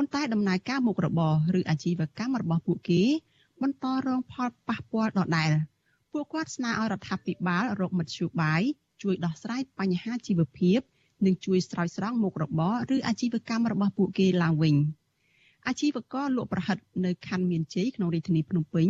[0.00, 3.02] ប៉ុន្តែដំណើរការមុខរបរឬអាជីវកម្មរបស់ពួកគេ
[3.62, 5.50] បន្តរងផលប៉ះពាល់ដដែល
[6.12, 8.62] ពួកគាត់ស្នើឲ្យរដ្ឋាភិបាលរកមធ្យោបាយ
[9.02, 10.78] ជួយដោះស្រាយបញ្ហាជីវភាព
[11.26, 14.76] និងជួយស្រោចស្រង់មុខរបរឬអាជីវកម្មរបស់ពួកគេឡើងវិញ
[15.68, 18.88] អាជីវករលក់ប្រហិតនៅខណ្ឌមានជ័យក្នុងរាជធានីភ្នំពេញ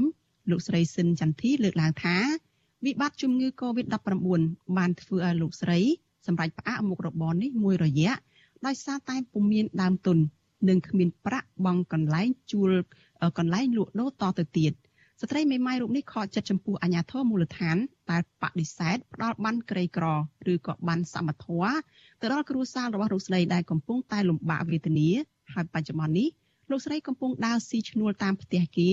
[0.51, 2.17] លោកស្រីស៊ិនចន្ទធីលើកឡើងថា
[2.85, 5.81] វិបត្តិជំងឺ Covid-19 បានធ្វើឲ្យលោកស្រី
[6.27, 8.13] សម្រាប់ផ្អាកមុខរបរនេះមួយរយៈ
[8.67, 10.19] ដោយសារតែពុំមានដើមទុន
[10.69, 12.71] និងគ្មានប្រាក់បង់កន្លែងជួល
[13.39, 14.73] កន្លែងលក់ដូរតទៅទៀត
[15.21, 17.77] ស្ត្រីមេម៉ាយរូបនេះខកចិត្តចំពោះអាញាធរមូលដ្ឋាន
[18.11, 20.07] តែបដិសេធផ្ដាល់បានក្រីក្រ
[20.53, 21.73] ឬក៏បានសមត្ថៈ
[22.21, 25.09] ទៅដល់គ្រួសាររបស់លោកស្រីដែលកំពុងតែលំបាកវេទនា
[25.55, 26.29] ហើយបច្ចុប្បន្ននេះ
[26.71, 28.91] លោកស្រីកំពុងដើរស៊ីឈ្នួលតាមផ្ទះគេ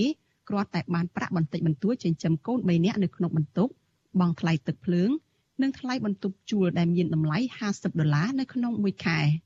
[0.48, 3.72] គ្រាន់តែបានប្រាក់បន្តិចបន្តួចចិញ្ចឹមកូន3នាក់នៅក្នុងបន្ទប់
[4.20, 5.10] បង់ថ្លៃទឹកភ្លើង
[5.62, 7.38] និងថ្លៃបន្ទប់ជួលដែលមានតម្លៃ
[7.68, 9.20] 50ដុល្លារនៅក្នុងមួយខែ។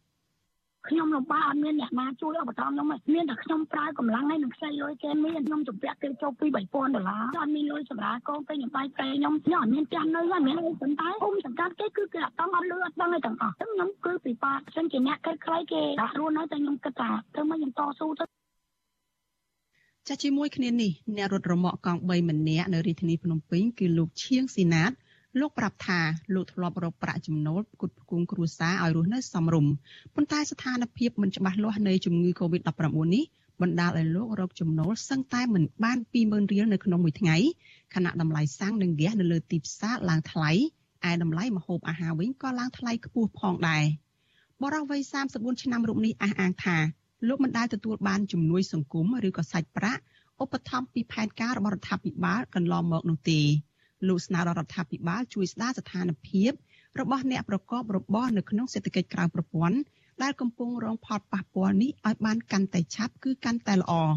[0.89, 18.25] ខ្ញុំលំបាកអត់មានអ្នកណាជួយឧបត្ថម្ភខ្ញុំមានតែខ្ញុំប្រើកម្លាំងហើយនឹងខ្ចីលុយគេមានខ្ញុំជំពាក់គេចូលពី3000ដុល្លារអត់មានលុយសម្រាប់កូនពេញខ្ញុំបាយប្រេខ្ញុំខ្ញុំអត់មានផ្ទះនៅហើយមានអីប៉ុន្តែអ៊ុំសង្កាត់គេគឺគេអត់តង់អត់លឺអត់ដឹងអីទាំងអស់ខ្ញុំគឺពិបាកខ្ញុំជាអ្នកកិត្តខ្លីគេដាក់រស់នៅតែខ្ញុំគិតថាធ្វើម៉េចខ្ញុំតស៊ូទៅ
[20.09, 24.93] ចាស់ជាមួយគ្នានេះអ្នករត់រមាក់កង់3ម្នាក់នៅរាជធានីភ្នំពេញគឺលោកឈៀងស៊ីណាត
[25.39, 26.01] លោកប្រាប់ថា
[26.35, 29.73] លោកធ្លាប់រកប្រាក់ចំណូលផ្គត់ផ្គង់គ្រួសារឲ្យរស់នៅសមរម្យ
[30.15, 33.25] ប៉ុន្តែស្ថានភាពមិនច្បាស់លាស់នៃជំងឺ Covid-19 នេះ
[33.63, 37.37] បណ្ដាលឲ្យលោករកចំណូលសឹងតែមិនបាន20000រៀលនៅក្នុងមួយថ្ងៃ
[37.95, 40.51] ខណៈតម្លៃសាំងនិងហ្គាសនៅលើទីផ្សារឡើងថ្លៃ
[41.11, 43.85] ឯតម្លៃម្ហូបអាហារវិញក៏ឡើងថ្លៃខ្ពស់ផងដែរ
[44.63, 45.01] បរិវ័យ
[45.33, 46.77] 34ឆ្នាំរូបនេះអះអាងថា
[47.29, 50.03] លោកមិនដែលទទួលបានជំនួយសង្គមឬក៏សាច់ប្រាក់
[50.43, 53.41] ឧបត្ថម្ភពីផែនការរបស់រដ្ឋាភិបាលកន្លងមកនោះទេ
[54.09, 56.51] លោកស្នើដល់រដ្ឋាភិបាលជួយស្ដារស្ថានភាព
[57.01, 59.79] របស់អ្នកប្រកបរបរនៅក្នុងសេដ្ឋកិច្ចក្រៅប្រព័ន្ធ
[60.23, 63.93] ដែលកំពុងរងផលប៉ះពាល់នេះឲ្យបានកាន់តែឆាប់គឺកាន់តែល្អ។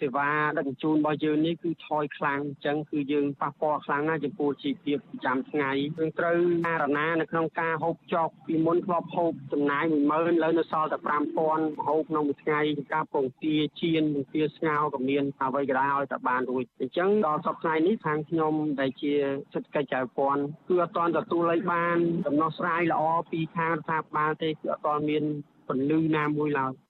[0.00, 10.98] សេវាដឹកជញ្ជូនរបស់យើងនេះគឺថយខ្លាំងអញ្ចឹងគឺយើងប៉ះពាល់ខ្លាំងណាស់ចំពោះជីវភាពប្រចាំថ្ងៃយើងត្រូវការណានៅក្នុងការហូបចុកពីមុនធ្លាប់ហូបចំណាយ10000លើនៅសល់តែ
[11.42, 12.60] 5000ហូបក្នុងមួយថ្ងៃ
[12.94, 19.12] ការពងទាជៀនពងទាស្ងោក៏មានអ្វីក៏ដោយឲ្យតែបានរួចអញ្ចឹងដល់សប្តាហ៍នេះខាងខ្ញុំដែលជា
[19.52, 25.24] សេដ្ឋកិច្ចចៅពន្ធគឺអត់ទាន់ទទួលឲ្យបានដំណោះស្រាយល្អពីខាងរដ្ឋាភិបាលទេគឺអត់ទាន់មាន
[25.68, 26.85] ពន្លឺណាមួយឡើយ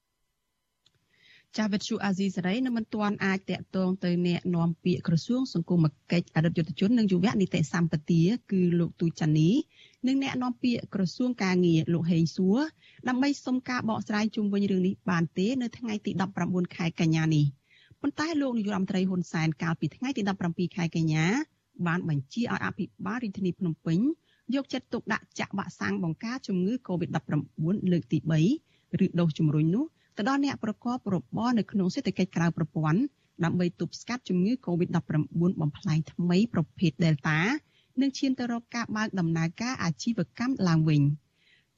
[1.57, 9.50] ចាស់វិទ្យុអាស៊ីសេរីនៅមិនទាន់អាចតាក់ទងទៅអ្នកនាំពាក្យក្រសួងសង្គមគិច្ចអតីតយុទ្ធជននិងយុវនីតិសម្បទាគឺលោកទូចានី
[10.07, 12.59] និងអ្នកនាំពាក្យក្រសួងការងារលោកហេងសួរ
[13.09, 16.12] ដើម្បីសុំការបកស្រាយជុំវិញរឿងនេះបានទេនៅថ្ងៃទី
[16.44, 17.44] 19ខែកញ្ញានេះ
[18.00, 21.26] ប៉ុន្តែលោកនាយរដ្ឋមន្ត្រីហ៊ុនសែនកាលពីថ្ងៃទី17ខែកញ្ញា
[21.86, 24.00] បានបញ្ជាឲ្យអភិបាលរាជធានីភ្នំពេញ
[24.54, 28.18] យកចិត្តទុកដាក់ចាក់វ៉ាក់សាំងបង្ការជំងឺ Covid-19 លើកទី
[28.61, 29.84] 3ឬដូសជំរុញនោះ
[30.17, 33.01] ទៅដល់អ្នកប្រកបរបរនៅក្នុងសេដ្ឋកិច្ចក្រៅប្រព័ន្ធ
[33.45, 34.99] ដើម្បីទប់ស្កាត់ជំងឺ Covid-19
[35.61, 37.39] បំផ្លែងថ្មីប្រភេទ Delta
[38.01, 41.03] និងឈានទៅរកការបើកដំណើរការអាជីវកម្មឡើងវិញ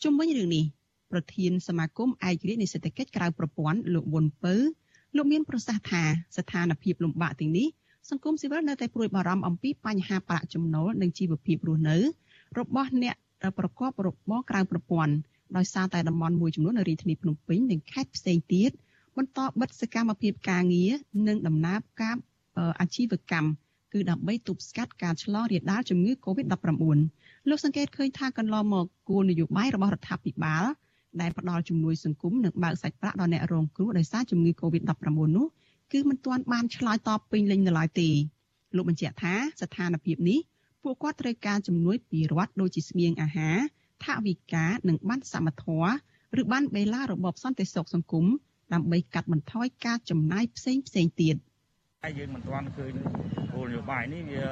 [0.03, 0.65] ជុំវិញរឿងនេះ
[1.13, 4.55] ប្រធានសមាគមឯករាជ្យនៃសេដ្ឋកិច្ចក្រៅប្រព័ន្ធលោកវុនពៅ
[5.17, 6.03] លោកមានប្រសាសន៍ថា
[6.37, 7.67] ស្ថានភាពលំបាកទាំងនេះ
[8.11, 11.97] សង្គមស៊ីវិលនៅតែព្រួយបារម្ភអំពីបញ្ហាប្រាក់ចំណូលនិងជីវភាពរស់នៅ
[12.59, 13.15] របស់អ្នក
[13.59, 15.15] ប្រកបរបរក្រៅប្រព័ន្ធ
[15.57, 18.71] ដោយសារតែតំបន់មួយចំនួននៅរាជធានីភ្នំពេញនិងខេត្តផ្សេងទៀត
[19.17, 20.93] បន្តបិទសកម្មភាពការងារ
[21.29, 22.17] និងដំណើរការ
[22.81, 23.49] អាជីវកម្ម
[23.93, 26.99] គឺដើម្បីទប់ស្កាត់ការឆ្លងរាលដាលជំងឺ Covid-19
[27.49, 30.65] លោកសង្កេតឃើញថាកន្លងមកគោលនយោបាយរបស់រដ្ឋាភិបាល
[31.21, 35.05] ដែលផ្ដល់ជំនួយសង្គមនិងបើកសាច់ប្រាក់ដល់អ្នករងគ្រោះដោយសារជំងឺ Covid-19
[35.37, 35.47] នោះ
[35.93, 38.09] គឺមិនទាន់បានឆ្លើយតបពេញលេញនៅឡើយទេ
[38.77, 40.39] លោកបញ្ជាក់ថាស្ថានភាពនេះ
[40.83, 43.59] ពួកគាត់ត្រូវការជំនួយពីរដ្ឋដូចជាស្បៀងអាហារ
[44.05, 45.81] ថវិកានិងបានសមត្ថៈ
[46.41, 48.27] ឬបានបេឡារបបសន្តិសុខសង្គម
[48.75, 51.37] ដើម្បីកាត់បន្ថយការចំណាយផ្សេងផ្សេងទៀត
[52.05, 52.93] ហើយយើងមិនទាន់ឃើញ
[53.53, 54.47] គោលនយោបាយនេះវា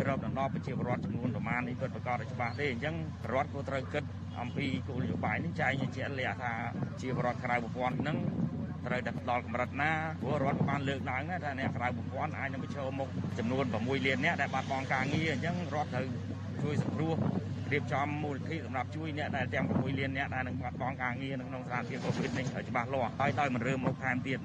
[0.00, 2.94] ក្របដណ្ដប់ប្រជាពលរដ្ឋចំនួនប្រមាណនេះពិតប្រាកដច្បាស់ទេអញ្ចឹង
[3.32, 4.04] រដ្ឋក៏ត្រូវគិត
[4.40, 6.52] អំពីគោលនយោបាយនេះចែងជាក់លាក់ថា
[7.00, 8.16] ជាពលរដ្ឋក្រៅប្រព័ន្ធហ្នឹង
[8.86, 9.90] ត្រូវតែផ្ដល់កម្រិតណា
[10.22, 13.08] ព្រោះរដ្ឋបានលើកឡើងថាអ្នកក្រៅប្រព័ន្ធអាចនឹងប្រឈមមុខ
[13.38, 16.06] ចំនួន6លានអ្នកដែលបាត់បង់ការងារអញ្ចឹងរដ្ឋត្រូវ
[16.62, 17.14] ជួយសង្គ្រោះ
[17.72, 24.38] រៀបចំមូលនិធិសម្រាប់ជួយអ្នកដែលទាំង6លានអ្នកដែលនឹងបាត់បង់ការងារនៅក្នុងស្ថានភាព Covid នេះឲ្យច្បាស់លាស់ហើយដោយមិនរើមុខថែមទៀត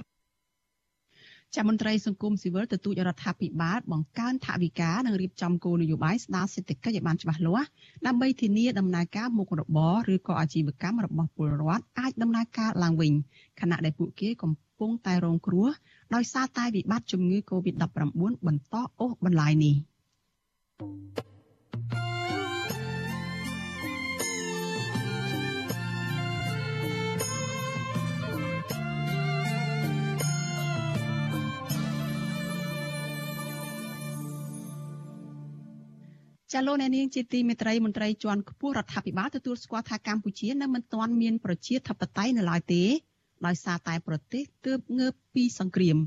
[1.56, 7.68] ចាំមន្ត្រីសង្គមស៊ីវិលទទូចរដ្ឋាភិបាលបង្កើនថវិកានិងរៀបចំគោលនយោបាយស្ដារសេដ្ឋកិច្ចឲ្យបានច្បាស់លាស់
[8.08, 13.14] ដើម្បីធានាដំណើរការមុខរបរឬក៏អាជីវកម្មរបស់ពលរដ្ឋអាចដំណើរការឡើងវិញ
[13.60, 15.68] ខណៈដែលពួកគេកំពុងតែរងគ្រោះ
[16.16, 17.86] ដោយសារតែវិបត្តិជំងឺ Covid-19
[18.48, 19.76] បន្តអូសបន្លាយនេះ។
[36.54, 42.84] ចាលោកអ្នកនាងជាទីមេត្រីមន្ត្រីជាន់ខ្ពស់រដ្ឋាភិបាលទទួលស្គាល់ថាកម្ពុជានៅមិនទាន់មានប្រជាធិបតេយ្យនៅឡើយទេ
[43.46, 45.98] ដោយសារតែប្រទេសទើបងើបពីសង្គ្រាម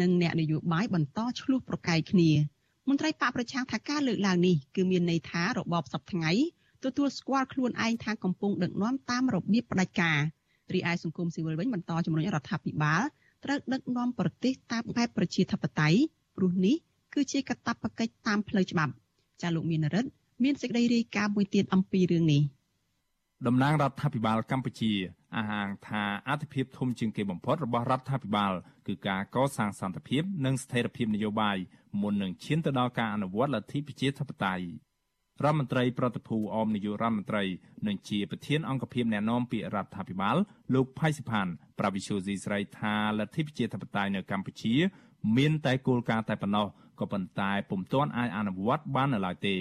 [0.00, 2.30] និងអ្នកនយោបាយបន្តឆ្លោះប្រកែកគ្នា
[2.88, 6.32] មន្ត្រីបកប្រឆាំងថាការលើកឡើងនេះគឺមានន័យថារបបសពថ្ងៃ
[6.84, 10.18] ទទួលស្គាល់ខ្លួនឯងថាកំពុងដឹកនាំតាមរបៀបផ្ដាច់ការ
[10.74, 13.02] រីឯសង្គមស៊ីវិលវិញបន្តជំរុញរដ្ឋាភិបាល
[13.44, 15.98] ត្រូវដឹកនាំប្រទេសតាមបែបប្រជាធិបតេយ្យ
[16.36, 16.76] ព្រោះនេះ
[17.14, 18.94] គឺជាកាតព្វកិច្ចតាមផ្លូវច្បាប់
[19.42, 20.10] ចាលោកមានរិទ្ធ
[20.44, 22.42] មានសេចក្តីរាយការណ៍មួយទៀតអំពីរឿងនេះ
[23.46, 24.92] តំណាងរដ្ឋាភិបាលកម្ពុជា
[25.36, 28.52] អះអាងថាអធិភាពធំជាងគេបំផុតរបស់រដ្ឋាភិបាល
[28.86, 31.56] គឺការកសាងសន្តិភាព និងស្ថិរភាពនយោបាយ
[32.00, 34.66] មុននឹងឈានទៅដល់ការអនុវត្តលទ្ធិប្រជាធិបតេយ្យ
[35.44, 37.44] រដ្ឋមន្ត្រីប្រតិភូអមនាយករដ្ឋមន្ត្រី
[37.86, 40.36] និងជាប្រធានអង្គភិបអ្នកណែនាំពាក្យរដ្ឋាភិបាល
[40.74, 41.46] លោកផៃសិផាន
[41.78, 44.74] ប្រាវិសុយស៊ីស្រីថាលទ្ធិប្រជាធិបតេយ្យនៅកម្ពុជា
[45.36, 46.66] មានតែគោលការណ៍តែប៉ុណ្ណោះ
[47.00, 49.56] ក៏ប៉ុន្តែពុំទាន់អាចអនុវត្តបាននៅឡើយទេ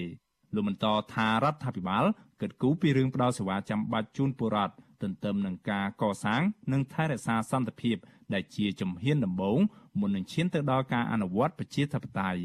[0.54, 2.06] លោកបន្តថារដ្ឋាភិបាល
[2.42, 6.42] គិតគូរពីរឿងផ្ដល់សេវាចាំបាច់ជូនពលរដ្ឋទន្ទឹមនឹងការកសាង
[6.74, 7.98] និងថែរក្សាសន្តិភាព
[8.34, 9.60] ដែលជាជំហានដំបូង
[10.00, 12.42] មុននឹងឈានទៅដល់ការអនុវត្តប្រជាធិបតេយ្យ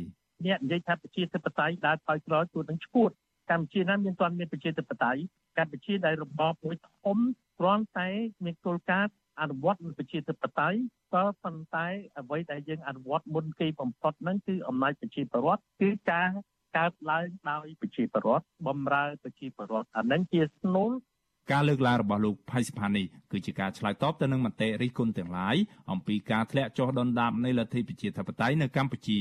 [0.47, 3.11] អ្នកនិយាយថាប្រជាធិបតេយ្យដើរថយក្រោយជួយនឹងឈួត
[3.51, 5.21] កម្ពុជាណាមានទាន់មានប្រជាធិបតេយ្យ
[5.59, 7.19] កម្ពុជាដែលរបបមួយធំ
[7.59, 8.09] គ្រាន់តែ
[8.45, 10.79] មានគោលការណ៍ អនុវត្តប្រជាធិបតេយ្យ
[11.15, 11.87] ក៏ប៉ុន្តែ
[12.19, 16.29] អ្វីដែលយើងអនុវត្តមុនគេបំផុតហ្នឹងគឺអំណាចប្រជាពលរដ្ឋគឺការ
[16.77, 20.93] កើតឡើងដោយប្រជាពលរដ្ឋបំរើប្រជាពលរដ្ឋអានឹងជាស្នូល
[21.53, 25.57] ការលើកឡើងរបស់លោកផៃសិផានីគឺជាការឆ្លើយតបទៅនឹងមតិរិះគន់ទាំងឡាយ
[25.91, 29.19] អំពីការធ្លាក់ចុះដុនដាបនៃលទ្ធិប្រជាធិបតេយ្យនៅកម្ពុជា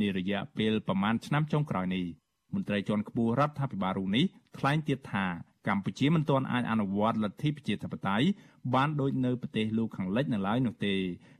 [0.00, 2.06] នារយៈពេលប្រមាណឆ្នាំចុងក្រោយនេះ
[2.54, 4.24] មន្ត្រីជាន់ខ្ពស់រដ្ឋាភិបាលរូបនេះ
[4.58, 5.26] ថ្លែងទៀតថា
[5.68, 8.26] កម្ពុជាមិនទាន់អាចអនុវត្តលទ្ធិប្រជាធិបតេយ្យ
[8.74, 10.94] បានដូចនៅប្រទេសលោកខាងលិចនៅឡើយនោះទេ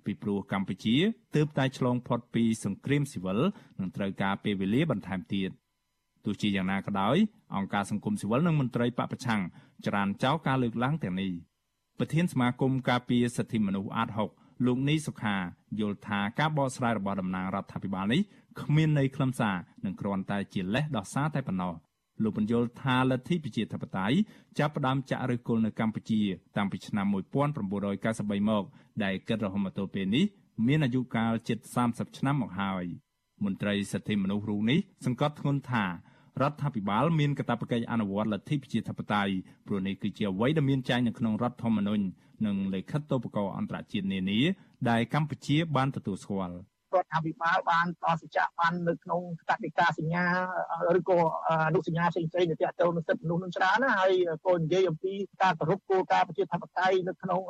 [0.04, 0.96] ពីព្រោះកម្ពុជា
[1.36, 3.40] ទើបតែឆ្លងផុតពីសង្គ្រាមស៊ីវិល
[3.80, 5.50] និងត្រូវការពេលវេលាបន្ថែមទៀត
[6.24, 7.16] ទោះជាយ៉ាងណាក៏ដោយ
[7.56, 9.40] អង្គការសង្គមស៊ីវិលនិងមន្ត្រីបពប្រឆាំង
[9.86, 11.32] ច្រានចោលការលើកឡើងទាំងនេះ
[11.98, 14.08] ប្រធានសមាគមការពារសិទ្ធិមនុស្សអាត
[14.38, 15.36] 6លោកនីសុខា
[15.80, 18.22] យល់ថាការបកស្រាយរបស់តំណាងរដ្ឋាភិបាលនេះ
[18.60, 21.74] គ្មានន័យខ្លឹមសារនិងគ្រាន់តែជាលេសដោះសារតែប៉ុណ្ណោះ
[22.22, 24.16] លោកបញ្យល់ថាលទ្ធិប្រជាធិបតេយ្យ
[24.58, 26.20] ចាប់ផ្ដើមចាក់ឫសគល់នៅកម្ពុជា
[26.56, 28.64] តាំងពីឆ្នាំ1993មក
[29.04, 30.24] ដែលគិតរហូតមកទល់ពេលនេះ
[30.66, 31.58] មានអាយុកាលជិត
[31.88, 32.84] 30ឆ្នាំមកហើយ
[33.44, 35.84] មន្ត្រីសិទ្ធិមនុស្សរូបនេះសង្កត់ធ្ងន់ថា
[36.42, 39.32] រដ្ឋាភិបាលមានកាតព្វកិច្ចអនុវត្តលទ្ធិប្រជាធិបតេយ្យ
[39.66, 42.04] ព្រោះនេះគឺជាអ្វីដែលមានចែងនៅក្នុងរដ្ឋធម្មនុញ្ញ
[42.46, 44.40] និងលិខិតតូបករអន្តរជាតិនានា
[44.90, 46.56] ដែលកម្ពុជាបានទទួលស្គាល់
[46.94, 49.20] រដ្ឋាភិបាលបានតសច្ចៈបាននៅក្នុង
[49.50, 50.24] កតិកាសញ្ញា
[50.98, 51.18] ឬក៏
[51.48, 54.12] អនុសញ្ញាផ្សេងៗទៅទាក់ទងនឹងសិទ្ធិមនុស្សនឹងច្រើនណាហើយ
[54.46, 55.12] ក៏និយាយអំពី
[55.42, 57.40] ការគោរពគោលការណ៍ប្រជាធិបតេយ្យនៅក្នុង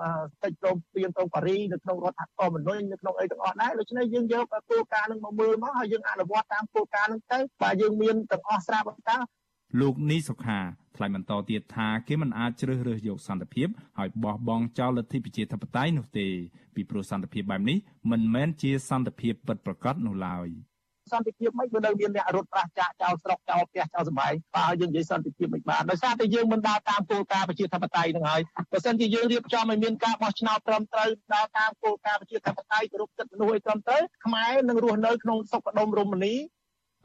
[0.42, 9.16] កិច្ចព្រមព្រៀងក្រុងប៉ារីនៅក្នុងរដ្ឋធម្មនុញ្ញនៅក្នុងអីទាំងអស់ដែរដូច្នេះយើងយកគោលការណ៍នឹងមកមើលមកហើយយើងអនុវត្តតាមគោលការណ៍នឹងទៅបាទយើងមានទាំងអស់ស្រាប់តា
[9.80, 10.58] លោកនីសុខា
[10.96, 13.68] ថ្លែងបន្តទៀតថាគេមិនអាចជ្រើសរើសយកសន្តិភាព
[13.98, 16.26] ហើយបោះបង់ចោលលទ្ធិប្រជាធិបតេយ្យនោះទេ
[16.74, 17.78] ពីព្រោះសន្តិភាពបែបនេះ
[18.10, 20.48] មិនមែនជាសន្តិភាពពិតប្រាកដនោះឡើយ
[21.12, 28.40] សន្តិភាពមិនក៏នៅមានអ្នករត់ប្រាសចាកចោលស្រុកចោលផ្ទះចោលសម្បែងបើយើងនិយាយសន្តិភាពមិនបានដោយសារតែយើងមិនដើរតាមគោលការណ៍ប្រជាធិបតេយ្យនឹងហើយ
[28.72, 36.34] បើសិនជាយើងរៀបចំឲ្យមានការបោះឆ្នោតត្រឹមត្រូវដើរតាមគោលការណ៍ប្រជាធិបតេយ្យគោរពសិទ្ធិមនុស្សឲ្យត្រឹមត្រូវខ្មែរនឹងរស់នៅក្នុងសុខដុមរមនា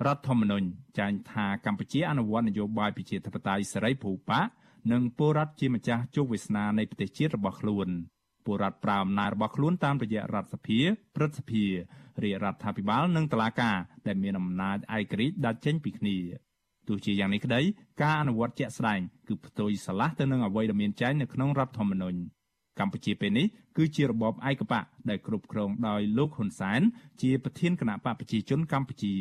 [0.05, 0.67] រដ្ឋធម្មនុញ្ញ
[0.99, 4.41] ចែងថាកម្ពុជាអនុវត្តនយោបាយប្រជាធិបតេយ្យសេរីភូប៉ា
[4.91, 7.87] និងពលរដ្ឋជាម្ចាស់ជោគវាសនានៃប្រទេសជាតិរបស់ខ្លួន
[8.45, 10.79] ពលរដ្ឋប្រើអំណាចរបស់ខ្លួនតាមរយៈរដ្ឋសភា
[11.15, 11.63] ព្រឹទ្ធសភា
[12.23, 13.77] រាជរដ្ឋាភិបាលនិងតុលាការ
[14.07, 16.17] ដែលមានអំណាចឯករាជ្យដាច់ចេញពីគ្នា
[16.87, 17.61] ទោះជាយ៉ាងនេះក្តី
[18.01, 22.19] ការអនុវត្តជាក់ស្ដែងគឺផ្ទុយស្រឡះទៅនឹងអ្វីដែលមានចែងនៅក្នុងរដ្ឋធម្មនុញ្ញ
[22.79, 23.47] កម្ពុជាពេលនេះ
[23.77, 26.81] គឺជារបបឯកបកដែលគ្រប់គ្រងដោយលោកហ៊ុនសែន
[27.21, 29.15] ជាប្រធានគណៈបកប្រជាជនកម្ពុជា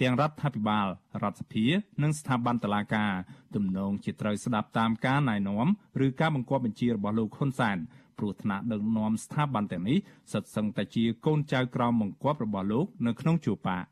[0.00, 0.86] ទាំងរដ្ឋាភិបាល
[1.22, 1.64] រដ្ឋសភា
[2.02, 3.12] និងស្ថាប័នតុលាការ
[3.54, 5.66] ទំនងជាត្រូវស្ដាប់តាមការណែនាំ
[6.06, 7.76] ឬការបង្គាប់បញ្ជារបស់លោកហ៊ុនសែន
[8.18, 9.98] ព្រោះថ្នាក់ដឹកនាំស្ថាប័នទាំងនេះ
[10.32, 13.84] សិតសឹងតែជាកូនចៅក្រមបង្គាប់របស់លោកនៅក្នុងជួរបក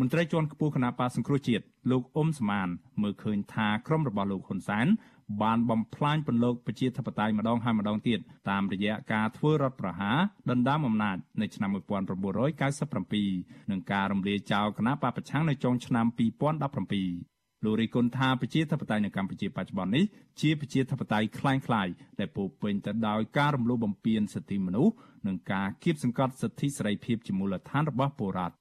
[0.00, 2.68] មន្ត្រីជាន់ខ្ពស់គណៈបកសង្គ្រោះជាតិលោកអ៊ុំសមាន
[3.02, 4.86] មើលឃើញថាក្រុមរបស់លោកហ៊ុនសែន
[5.43, 8.19] បានបំផ្លាញពន្លកប្រជាធិបតេយ្យម្ដងហើយម្ដងទៀត
[8.49, 10.17] តាមរយៈការធ្វើរដ្ឋប្រហារ
[10.49, 11.69] ដណ្ដើមអំណាចនៅឆ្នាំ
[12.45, 20.05] 1997និងការរំលាយចោលគណៈបកប្រឆាំងនៅចុងឆ្នាំ2017លោករីគុណថាប្រជាធិបតេយ្យនៅកម្ពុជាបច្ចុប្បន្ននេះ
[20.41, 24.93] ជាប្រជាធិបតេយ្យคล้ายៗដែលពោពេញទៅដោយការរំលោភបំពានសិទ្ធិមនុស្ស
[25.27, 28.55] និងការគៀបសង្កត់សិទ្ធិសេរីភាពជាមូលដ្ឋានរបស់ពលរដ្ឋ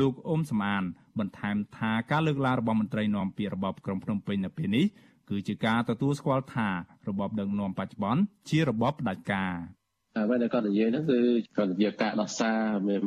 [0.00, 0.84] លោកអ៊ុំសំអាន
[1.18, 4.86] បន្ថែមថាការលើកឡើងរបស់មន្ត្រីនាំពាក្យរបបក្រុងភ្នំពេញនៅពេលនេះ
[5.29, 6.69] គឺជាការទទួលស្គាល់ថា
[7.07, 9.55] របបដឹកនាំបច្ចុប្បន្នជារបបផ្ដាច់ការ
[10.17, 11.19] អ្វីដែលគាត់និយាយហ្នឹងគឺ
[11.57, 12.59] គាត់និយាយការដោះសារ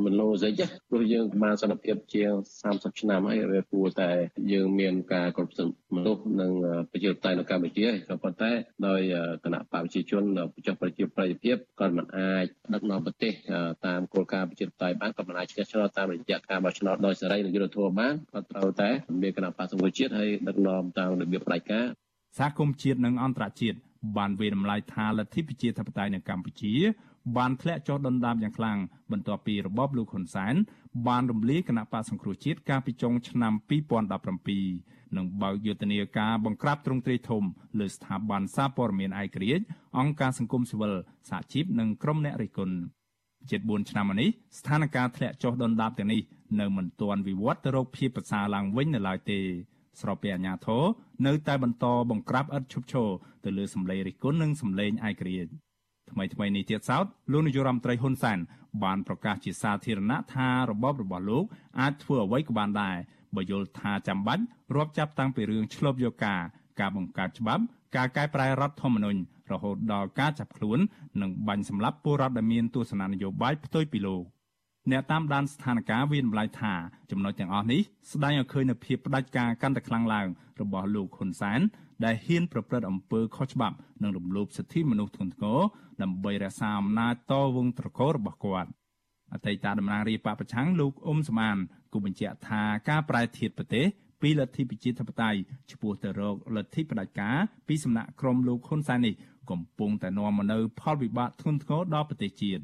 [0.04, 2.32] មិនឡូសិចព្រោះយើងបានសន្តិភាពជាង
[2.66, 4.10] 30ឆ្នាំហើយវាគួរតែ
[4.52, 6.52] យើងមានការគ្រប់គ្រងមនុស្សនិង
[6.90, 8.50] ប្រជាធិបតេយ្យនៅកម្ពុជាក៏ប៉ុន្តែ
[8.86, 9.00] ដោយ
[9.44, 10.22] គណៈបកប្រជាជន
[10.66, 12.44] ចុះប្រជាប្រិយភាពគាត់មិនអាច
[12.74, 13.32] ដឹកនាំប្រទេស
[13.86, 18.90] តាមគោលការណ៍ប្រជាធិបតេយ្យបានគាត់មិនអាចឈ្នះឆ្នោតតាមរយៈការបោះឆ្នោតដោយសេរីនិងយុត្តិធម៌បានគាត់ត្រូវតែ
[19.22, 21.86] មានគណៈបកសង្គមជាតិហើយដឹកនាំតាមរបៀបផ្ដាច់ការ
[22.36, 23.78] សហគមន៍ជាតិនិងអន្តរជាតិ
[24.16, 26.74] បានវាតម្លៃថាលទ្ធិប្រជាធិបតេយ្យនៅកម្ពុជា
[27.36, 28.78] បានធ្លាក់ចុះដុនដាបយ៉ាងខ្លាំង
[29.12, 30.54] បន្ទាប់ពីរបបលោកហ៊ុនសែន
[31.08, 33.52] បានរំលាយគណៈបកសង្គ្រោះជាតិកាលពីចុងឆ្នាំ
[34.14, 37.42] 2017និងបើកយុទ្ធនាការបង្ក្រាបទ្រង់ទ្រាយធំ
[37.78, 39.64] លើស្ថាប័នសារព័ត៌មានឯករាជ្យ
[39.98, 40.94] អង្គការសង្គមស៊ីវិល
[41.30, 42.76] សហជីពនិងក្រុមអ្នករិះគន់
[43.50, 46.20] ជិត4ឆ្នាំមកនេះស្ថានភាពធ្លាក់ចុះដុនដាបទាំងនេះ
[46.60, 49.40] នៅមិនទាន់វិវត្តទៅរកភាពប្រសើរឡើងវិញនៅឡើយទេ
[50.00, 50.82] ស្របពេលអាញាធរ
[51.26, 53.08] នៅតែបន្តបង្ក្រាបឥតឈប់ឈរ
[53.44, 55.50] ទៅលើសម្លេងរិះគន់និងសម្លេងឯករាជ្យ
[56.10, 58.38] ថ្មីថ្មីនេះទៀតសោតលោកនាយរដ្ឋមន្ត្រីហ៊ុនសែន
[58.84, 61.44] បានប្រកាសជាសាធារណៈថារបបរបស់លោក
[61.80, 62.96] អាចធ្វើអ្វីក៏បានដែរ
[63.36, 64.42] បើយល់ថាចាំបាច់
[64.76, 66.40] រាប់ចាប់តាំងពីរឿងឆ្លប់យកការ
[66.80, 67.62] ការបង្កើតច្បាប់
[67.96, 69.20] ការកែប្រែរដ្ឋធម្មនុញ្ញ
[69.52, 70.78] រហូតដល់ការចាប់ខ្លួន
[71.22, 74.22] និងបាញ់សម្លាប់ពលរដ្ឋដែលមានទស្សនៈនយោបាយផ្ទុយពីលោក
[74.92, 76.74] អ្នកតាមដានស្ថានភាពវាតម្លៃថា
[77.10, 77.80] ចំណុចទាំងអស់នេះ
[78.12, 80.26] ស្ដែងឲ្យឃើញនូវភាពផ្ដាច់ការកាន់តែខ្លាំងឡើង
[80.60, 81.60] របស់លោកហ៊ុនសែន
[82.04, 85.58] ដែលហ៊ានប្រព្រឹត្តអំពើខុសច្បាប់និងរំលោភសិទ្ធិមនុស្សធ្ងន់ធ្ងរ
[86.02, 88.70] ដើម្បីរក្សាអំណាចតវងត្រកូលរបស់គាត់
[89.32, 91.56] អតីតតំណាងរាជបកប្រឆាំងលោកអ៊ុំសមាន
[91.92, 93.86] គូបញ្ជាក់ថាការប្រែធៀបប្រទេស
[94.20, 95.38] ពីលទ្ធិប្រជាធិបតេយ្យ
[95.70, 97.36] ឆ្ពោះទៅរកលទ្ធិផ្ដាច់ការ
[97.68, 99.14] ពីសំណាក់ក្រុមលោកហ៊ុនសែននេះ
[99.50, 102.62] កំពុងតែនាំមកនូវផលវិបាកធ្ងន់ធ្ងរដល់ប្រទេសជាតិ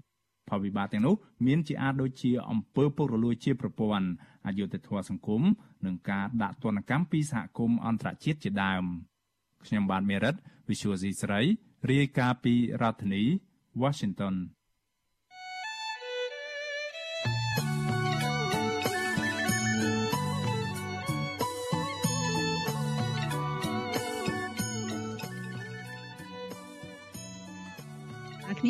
[0.49, 1.15] ផលវិបាកទាំងនោះ
[1.47, 4.09] មានជាអាចដូចជាអំពើពុករលួយជាប្រព័ន្ធ
[4.47, 5.43] អយុត្តិធម៌សង្គម
[5.87, 8.85] និងការដាក់ទណ្ឌកម្មពីសហគមន៍អន្តរជាតិជាដើម
[9.65, 10.35] ខ្ញុំបាទមេរិត
[10.69, 11.41] Visual C ស្រី
[11.91, 13.23] រាយការណ៍ពីរដ្ឋធានី
[13.83, 14.35] Washington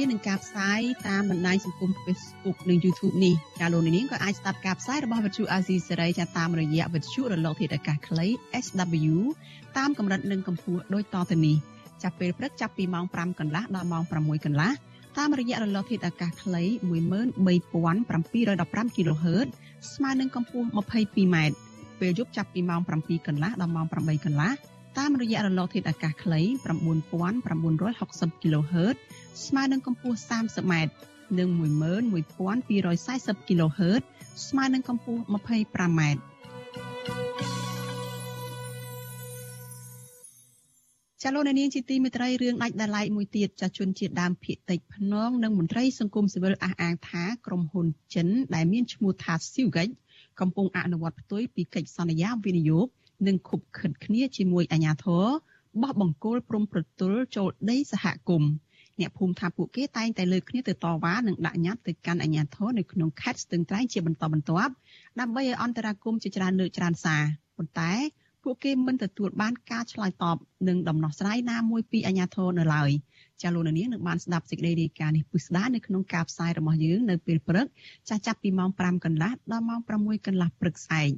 [0.05, 8.27] គ្នានឹងការផ្សាយតាមបណ្ដាញសង្គម Facebook និង YouTube នេះចាលោកនាងក៏អាចស្ដាប់ការផ្សាយរបស់វិទ្យុ AZ សេរីចាតាមរយៈវិទ្យុរលកធាតុអាកាសខ្លី
[8.65, 9.17] SW
[9.77, 11.57] តាមកម្រិតនិងកម្ពស់ដូចតទៅនេះ
[12.03, 14.71] ចាប់ពេលព្រឹកចាប់ពីម៉ោង5កន្លះដល់ម៉ោង6កន្លះ
[15.19, 16.63] តាមរយៈរលកធាតុអាកាសខ្លី
[17.55, 19.49] 13715 kHz
[19.95, 21.37] ស្មើនឹងកម្ពស់ 22m
[22.01, 24.53] ពេលយប់ចាប់ពីម៉ោង7កន្លះដល់ម៉ោង8កន្លះ
[24.99, 28.97] តាមរយៈរលកធាតុអាកាសខ្លី9960 kHz
[29.43, 30.75] ស្មើនឹងកម្ពស់ 30m
[31.39, 34.03] និង11240 kHz
[34.47, 36.01] ស្មើនឹងកម្ពស់ 25m
[41.23, 49.95] ចលនានាងជាទីមេត្រីរឿងដាច់ដライមួយទៀតចាជនជាតិដើមភៀកតិចភ្នងនិងមន្ត្រីសង្គមស៊ីវិលអះអាងថាក្រុមហ៊ុនចិន ដែលមានឈ្មោះថា Sivgate
[50.41, 52.87] កំពុងអនុវត្តផ្ទុយពីកិច្ចសន្យាវិនិយោគ
[53.27, 55.25] និងខុបខិតគ្នាជាមួយអាជ្ញាធរ
[55.83, 58.51] បោះបង្គោលព្រំប្រទល់ចូលដីសហគមន៍
[59.01, 64.73] អ្នកភូមិថាពួកគេតែងតែលើកគ្នាទៅតវ៉ានិងដាក់ញត្តិទៅកាន់អាជ្ញាធរនៅក្នុងខេត្តស្ទឹងត្រែងជាបន្តបន្ទាប់
[65.21, 67.23] ដើម្បីឲ្យអន្តរាគមន៍ជាច្រើនលើកច្រើនសារ
[67.57, 67.93] ប៉ុន្តែ
[68.43, 70.37] ពួកគេមិនទទួលបានការឆ្លើយតប
[70.69, 72.91] និងដំណោះស្រាយណាមួយពីអាជ្ញាធរនៅឡើយ
[73.43, 77.67] ចាលោកនាងនឹងបានស្ដាប់សេចក្តីរាយការណ៍នេះពុស្ដានៅក្នុងការផ្សាយរបស់យើងនៅពេលព្រឹក
[78.09, 81.11] ចាស់ចាប់ពីម៉ោង5កន្លះដល់ម៉ោង6កន្លះព្រឹកស្អែក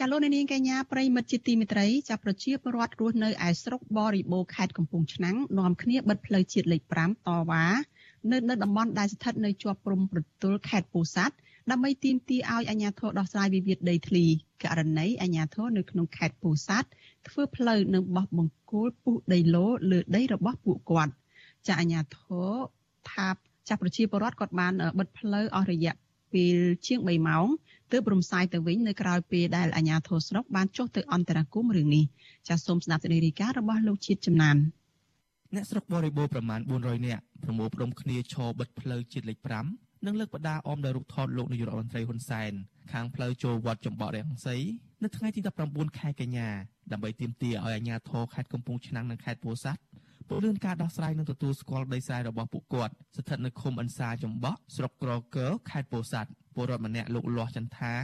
[0.00, 7.64] ចាលោកនាងកញ្ញាប្រិមិត្តជាទីមេត្រីចាប្រជាពលរដ្ឋរស់នៅឯស្រុកបរិបូរខេត្តកំពង់ឆ្នាំងនាំគ្នាបិទផ្លូវជាតិលេខ5តវ៉ា
[8.30, 11.34] នៅនៅតំបន់ដែលស្ថិតនៅជាប់ព្រំប្រទល់ខេត្តពោធិ៍សាត់
[11.70, 14.24] ដើម្បីទាមទារឲ្យអាជ្ញាធរដោះស្រាយវិវាទដីធ្លី
[14.64, 16.88] ករណីអាជ្ញាធរនៅក្នុងខេត្តពោធិ៍សាត់
[17.28, 21.12] ធ្វើផ្លូវនិងបោះបង្គោលពុះដីឡូលើដីរបស់ពួកគាត់
[21.66, 22.18] ចាអាជ្ញាធ
[22.48, 22.54] រ
[23.10, 23.28] ថា
[23.68, 25.94] ចាប្រជាពលរដ្ឋគាត់បានបិទផ្លូវអស់រយៈ
[26.32, 27.46] ពេលជាង3ម៉ោង
[27.92, 32.04] ទើបរំសាយទៅវិញនៅក្រៅពេលដែលអាជ្ញាធរស្រុកបានចុះទៅអន្តរាគមន៍រឿងនេះ
[32.48, 34.56] ចាសសូមស្ដាប់សេចក្តីរាយការណ៍របស់លោកជាតិចំណាន
[35.54, 39.38] អ្នកស្រុកបរិបូរប្រមាណ400នាក់ប្រមូលផ្ដុំគ្នាឈរបិទផ្លូវជាតិលេខ
[39.72, 42.52] 5និងលើកបដាអមដោយរូបថតលោកនាយករដ្ឋមន្ត្រីហ៊ុនសែន
[42.92, 44.56] ខាងផ្លូវចូលវត្តចំបក់រាំងសី
[45.02, 46.48] នៅថ្ងៃទី19ខែកញ្ញា
[46.92, 49.82] ដើម្បីទាមទារឲ្យអាជ្ញាធរខេត្តកំពង់ឆ្នាំងនិងខេត្តពោធិ៍សាត់
[50.28, 57.94] ពង្រឹងការដោះស្រាយនិងទទួលស្គាល់ដីស្រែរបស់ពួកគាត់ស្ថិតនៅឃុំអន្សាចំបក់ស្រុកក្រកើខេត្តពោធិ៍សាត់ពលរដ្ឋម្នាក់លោកលាស់ចន្ទថា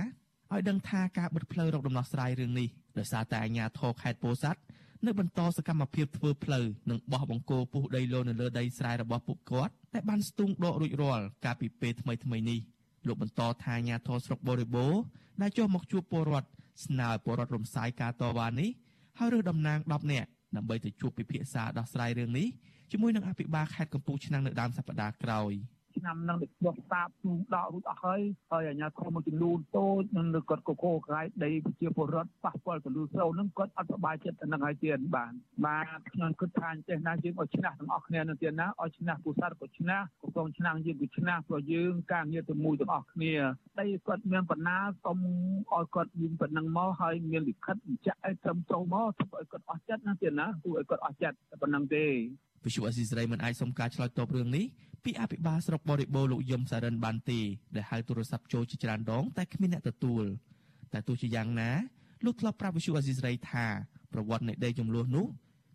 [0.53, 2.69] ឲ្យដឹងថាការបិទផ្លូវរកដំណោះស្រាយរឿងនេះ
[2.99, 4.61] ដោយសារតែអាជ្ញាធរខេត្តពោធិ៍សាត់
[5.07, 12.61] នៅបន្តសកម្មភាពធ្វើផ្លូវនិងបោះបង្គោលពុះដីឡូនៅលើដីស្រែរបស់ពួកគាត់តែបានស្ទូងដករួចរាល់កាលពីពេលថ្មីថ្មីនេះ
[13.07, 14.95] លោកបន្តថាអាជ្ញាធរស្រុកបរិបូរ
[15.41, 16.49] ដែលចុះមកជួបពលរដ្ឋ
[16.85, 18.71] ស្នើឲ្យពលរដ្ឋរំសាយការតវ៉ានេះ
[19.19, 22.49] ហើយរើសតំណាង10នាក់ ដើម្បីទៅជួបពិភាក្សាដោះស្រាយរឿងនេះ
[22.91, 25.53] ជាមួយនឹងអភិបាលខេត្តកំពង់ឆ្នាំងនៅដើមសប្តាហ៍ក្រោយ។
[26.05, 27.09] ឆ្នាំនឹងដឹកដុសសាប
[27.55, 28.21] ដករួចអស់ហើយ
[28.53, 35.33] ហើយអាជ្ញាធរមួយចំនួនតូចនឹងគាត់កកកក្រៃដីប្រជាពលរដ្ឋប៉ះពាល់ទៅលើសូវនឹងគាត់អត់សប្បាយចិត្តទៅនឹងហើយទៀតបាន
[35.65, 43.35] បាទខ្ញុំគិតថាអញ្ចេះណាយើងឲ្យឈ្នះទាំងអស់គ្នានឹងទៀតណាឲ្យឈ្នះពូសាទក៏ឈ្នះកំពង់ឆ្នាំងយើងក៏ឈ្នះព្រោះយើងការងារទៅមួយទាំងអស់គ្នា
[43.81, 45.19] ដីគាត់មានបណ្ណាសុំ
[45.73, 52.07] ឲ្យគាត់មានប៉ុណ្ណឹងមកហើយមានលិខិតបញ្ជាក់ឲ្យត្រឹមត្រូវមកធ្វើឲ្យគាត់អស់ចិត្តណាទៀតណាធ្វើឲ្យគាត់អស់ចិត្តតែប៉ុណ្ណឹងទេ
[52.65, 54.65] វិសុអេស៊ីស្រីមិនអាចសុំការឆ្លើយតបរឿងនេះ
[55.05, 57.41] ពីអភិបាលស្រុកបរិបូរលោកយឹមសារិនបានទេ
[57.77, 60.25] ដែលហៅទូរស័ព្ទចូលជាច្រើនដងតែគ្មានអ្នកទទួល
[60.93, 61.71] តែទោះជាយ៉ាងណា
[62.25, 63.67] លោកធ្លាប់ប្រាប់វិសុអេស៊ីស្រីថា
[64.13, 65.27] ប្រវត្តិនៃដីចំនួននោះ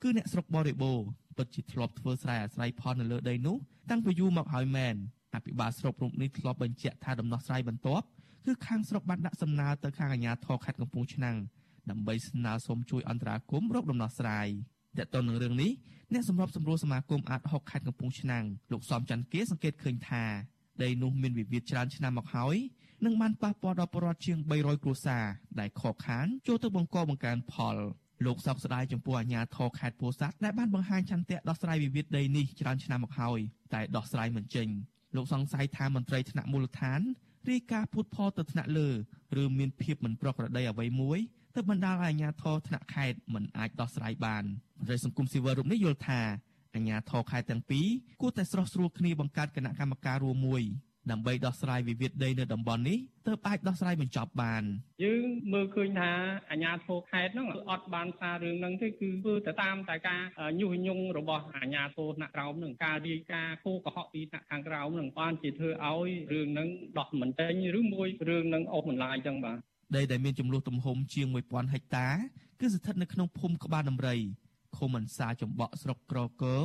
[0.03, 0.99] គឺអ្នកស្រុកបរិបូរ
[1.37, 3.57] ពិតជាធ្លាប់ធ្វើស្រែអាស្រ័យផលនៅលើដីនោះ
[3.89, 4.95] តាំងពីយូរមកហើយមែន
[5.35, 8.05] អភិបាលស្រុករូបនេះធ្លាប់បញ្ជាក់ថាដំណោះស្រាយបន្ទាប់
[8.45, 11.35] គឺខាងស្រុកបានដាក់សំណើទៅខាងអាជ្ញាធរខេត្តកំពង់ឆ្នាំង
[11.89, 14.47] ដើម្បីស្នើសុំជួយអន្តរាគមន៍រកដំណោះស្រាយ
[14.97, 15.71] តើតើនឹងរឿងនេះ
[16.13, 20.23] អ្នកសម្របសម្រួលសមាគមអាត6ខេត្តកំពង់ឆ្នាំងលោកសំច័ន្ទគាសង្កេតឃើញថា
[20.83, 22.57] ដីនោះមានវិវាទច្រើនឆ្នាំមកហើយ
[23.05, 25.25] នឹងបានប៉ះពាល់ដល់ប្រជាពលរដ្ឋជាង300គ្រួសារ
[25.59, 27.77] ដែលខកខានចូលទៅបង្កបង្កើនផល
[28.25, 33.39] លោកសោកស្ដាយចំពោះអាញាធរខេត្តពោធិ៍សាត់ដែលបានបង្ហាញឆន្ទៈដោះស្រាយវិវាទដីនេះច្រើនឆ្នាំមកហើយ
[33.73, 34.67] តែដោះស្រាយមិនចេញ
[35.15, 37.01] លោកសង្ស័យថាមន្ត្រីថ្នាក់មូលដ្ឋាន
[37.49, 38.89] រាយការណ៍ពុតផលទៅថ្នាក់លើ
[39.41, 41.19] ឬមានភាពមិនប្រក្រតីអ្វីមួយ
[41.59, 44.43] ទើបបណ្ដាលឲ្យអាជ្ញាធរថ្នាក់ខេត្តមិនអាចដោះស្រាយបាន
[44.79, 46.21] មន្ត្រីសង្គមស៊ីវិលរូបនេះយល់ថា
[46.75, 47.87] អាជ្ញាធរខេត្តទាំងពីរ
[48.21, 50.63] គួរតែស្រោះស្រួលគ្នាបង្កើតគណៈកម្មការរួមមួយ
[51.11, 52.97] ដើម្បីដោះស្រាយវិវាទដីនៅតំបន់នេះ
[53.27, 54.63] ទើបអាចដោះស្រាយបញ្ចប់បាន
[55.03, 56.11] យើងមើលឃើញថា
[56.49, 60.21] អាជ្ញាធរខេត្តហ្នឹងអត់បានសាររឿងហ្នឹងទេគឺធ្វើទៅតាមតែការ
[60.59, 69.59] ញុះញង់របស់អាជ្ញាធរថ្នាក់ក្រោមហ្នឹងការរាយការណ៍គោកុហកពីថ្នាក់ខាងក្រោមហ្នឹងបានជាធ្វើឲ្យរឿងហ្នឹងដោះមិនចេញឬមួយរឿងហ្នឹងអស់បន្លាយចឹងបាទ
[69.95, 72.07] ដីដែលមានចំនួនទំហំជាង1000ហិកតា
[72.59, 74.17] គឺស្ថិតនៅក្នុងភូមិក្បាលដំរី
[74.77, 76.57] ឃុំអន្សាចំបក់ស្រុកក្រកើ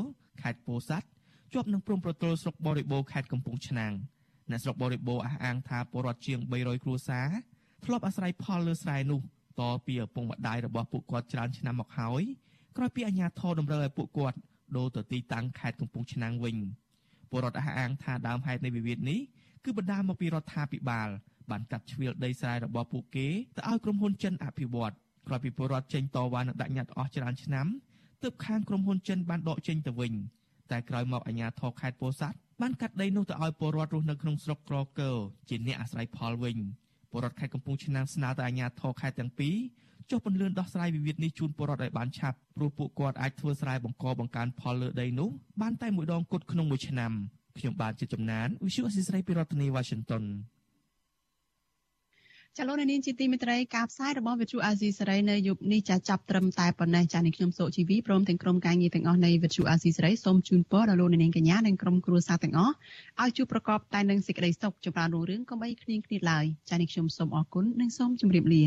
[0.43, 1.09] ខេត្តពោធិ៍សាត់
[1.53, 3.93] ជាប់នឹងព្រំប្រទល់ស្រុកបរិបូរខេត្តកំពង់ឆ្នាំង
[4.51, 7.29] អ្នកស្រុកបរិបូរអះអាងថាពលរដ្ឋជាង300គ្រួសារ
[7.85, 9.21] ធ្លាប់អាស្រ័យផលលើស្រែនោះ
[9.61, 12.23] តពីឪពុកម្ដាយរបស់ពួកគាត់ច្រើនឆ្នាំមកហើយ
[12.77, 14.39] ក្រោយពីអាជ្ញាធរតម្រូវឲ្យពួកគាត់
[14.77, 16.57] ដូរទៅទីតាំងខេត្តកំពង់ឆ្នាំងវិញ
[17.31, 19.21] ពលរដ្ឋអះអាងថាដើមហេតុនៃវិវាទនេះ
[19.65, 21.09] គឺបណ្ដាលមកពីរដ្ឋាភិបាល
[21.51, 24.95] បានកាត់ជ្រៀលដីស្រែរបស់ពួកគេទៅឲ្យក្រុមហ៊ុនចិនអភិវឌ្ឍ
[25.27, 27.67] ក្រោយពីពលរដ្ឋចេញតវ៉ានិងដាក់ញត្តិអស់ច្រើនឆ្នាំ
[28.23, 30.13] ទើបខាងក្រុមហ៊ុនចិនបានដកចេញទៅវិញ
[30.71, 35.13] តែក្រោយមកអាជ្ញាធរខេត្តពោធិ៍សាត់បានកាត់ដីនោះទៅឲ្យពលរដ្ឋរស់នៅក្នុងស្រុកក្រកើ
[35.49, 36.57] ជាអ្នកអាស្រ័យផលវិញ
[37.11, 39.57] ពលរដ្ឋខេត្តកំពង់ឆ្នាំងស្នើទៅអាជ្ញាធរខេត្តទាំងពីរ
[40.11, 45.31] ចុះពន្លឿនដោះស្រាយវិវាទនេះជូនពលរដ្ឋឲ្យបានឆាប់ព្រោះពួកគាត់អាចធ្វើស្រែបង្កបង្កើនផលលើដីនោះ
[45.61, 47.13] បានតែមួយដងគត់ក្នុងមួយឆ្នាំ
[47.59, 50.25] ខ្ញុំបាទជាចំណាន Visual Assisray ពីរដ្ឋធានី Washington
[52.59, 62.75] ចលនានាងជាទីមេត្រីការផ្សាយរបស់វិទ្យុអាស៊ីសេរីនៅយប់នេះចាចាប់ត្រឹមតែប៉ុណ្ណេះចានេះខ្ញុំសូជីវីព្រមទាំងក្រុមការងារទាំងអស់នៃវិទ្យុអាស៊ីសេរីសូមជូនពរដល់លោកនាងកញ្ញានិងក្រុមគ្រួសារទាំងអស់
[63.23, 68.65] ឲ្យជួបប្រកបតែនឹងសេចក្តីសុខចម្រើនរុងរឿងកុំបីឃ្លៀងឃ្លាតឡើយចានេះខ្ញុំសូមអរគុណនិងសូមជម្រាបលា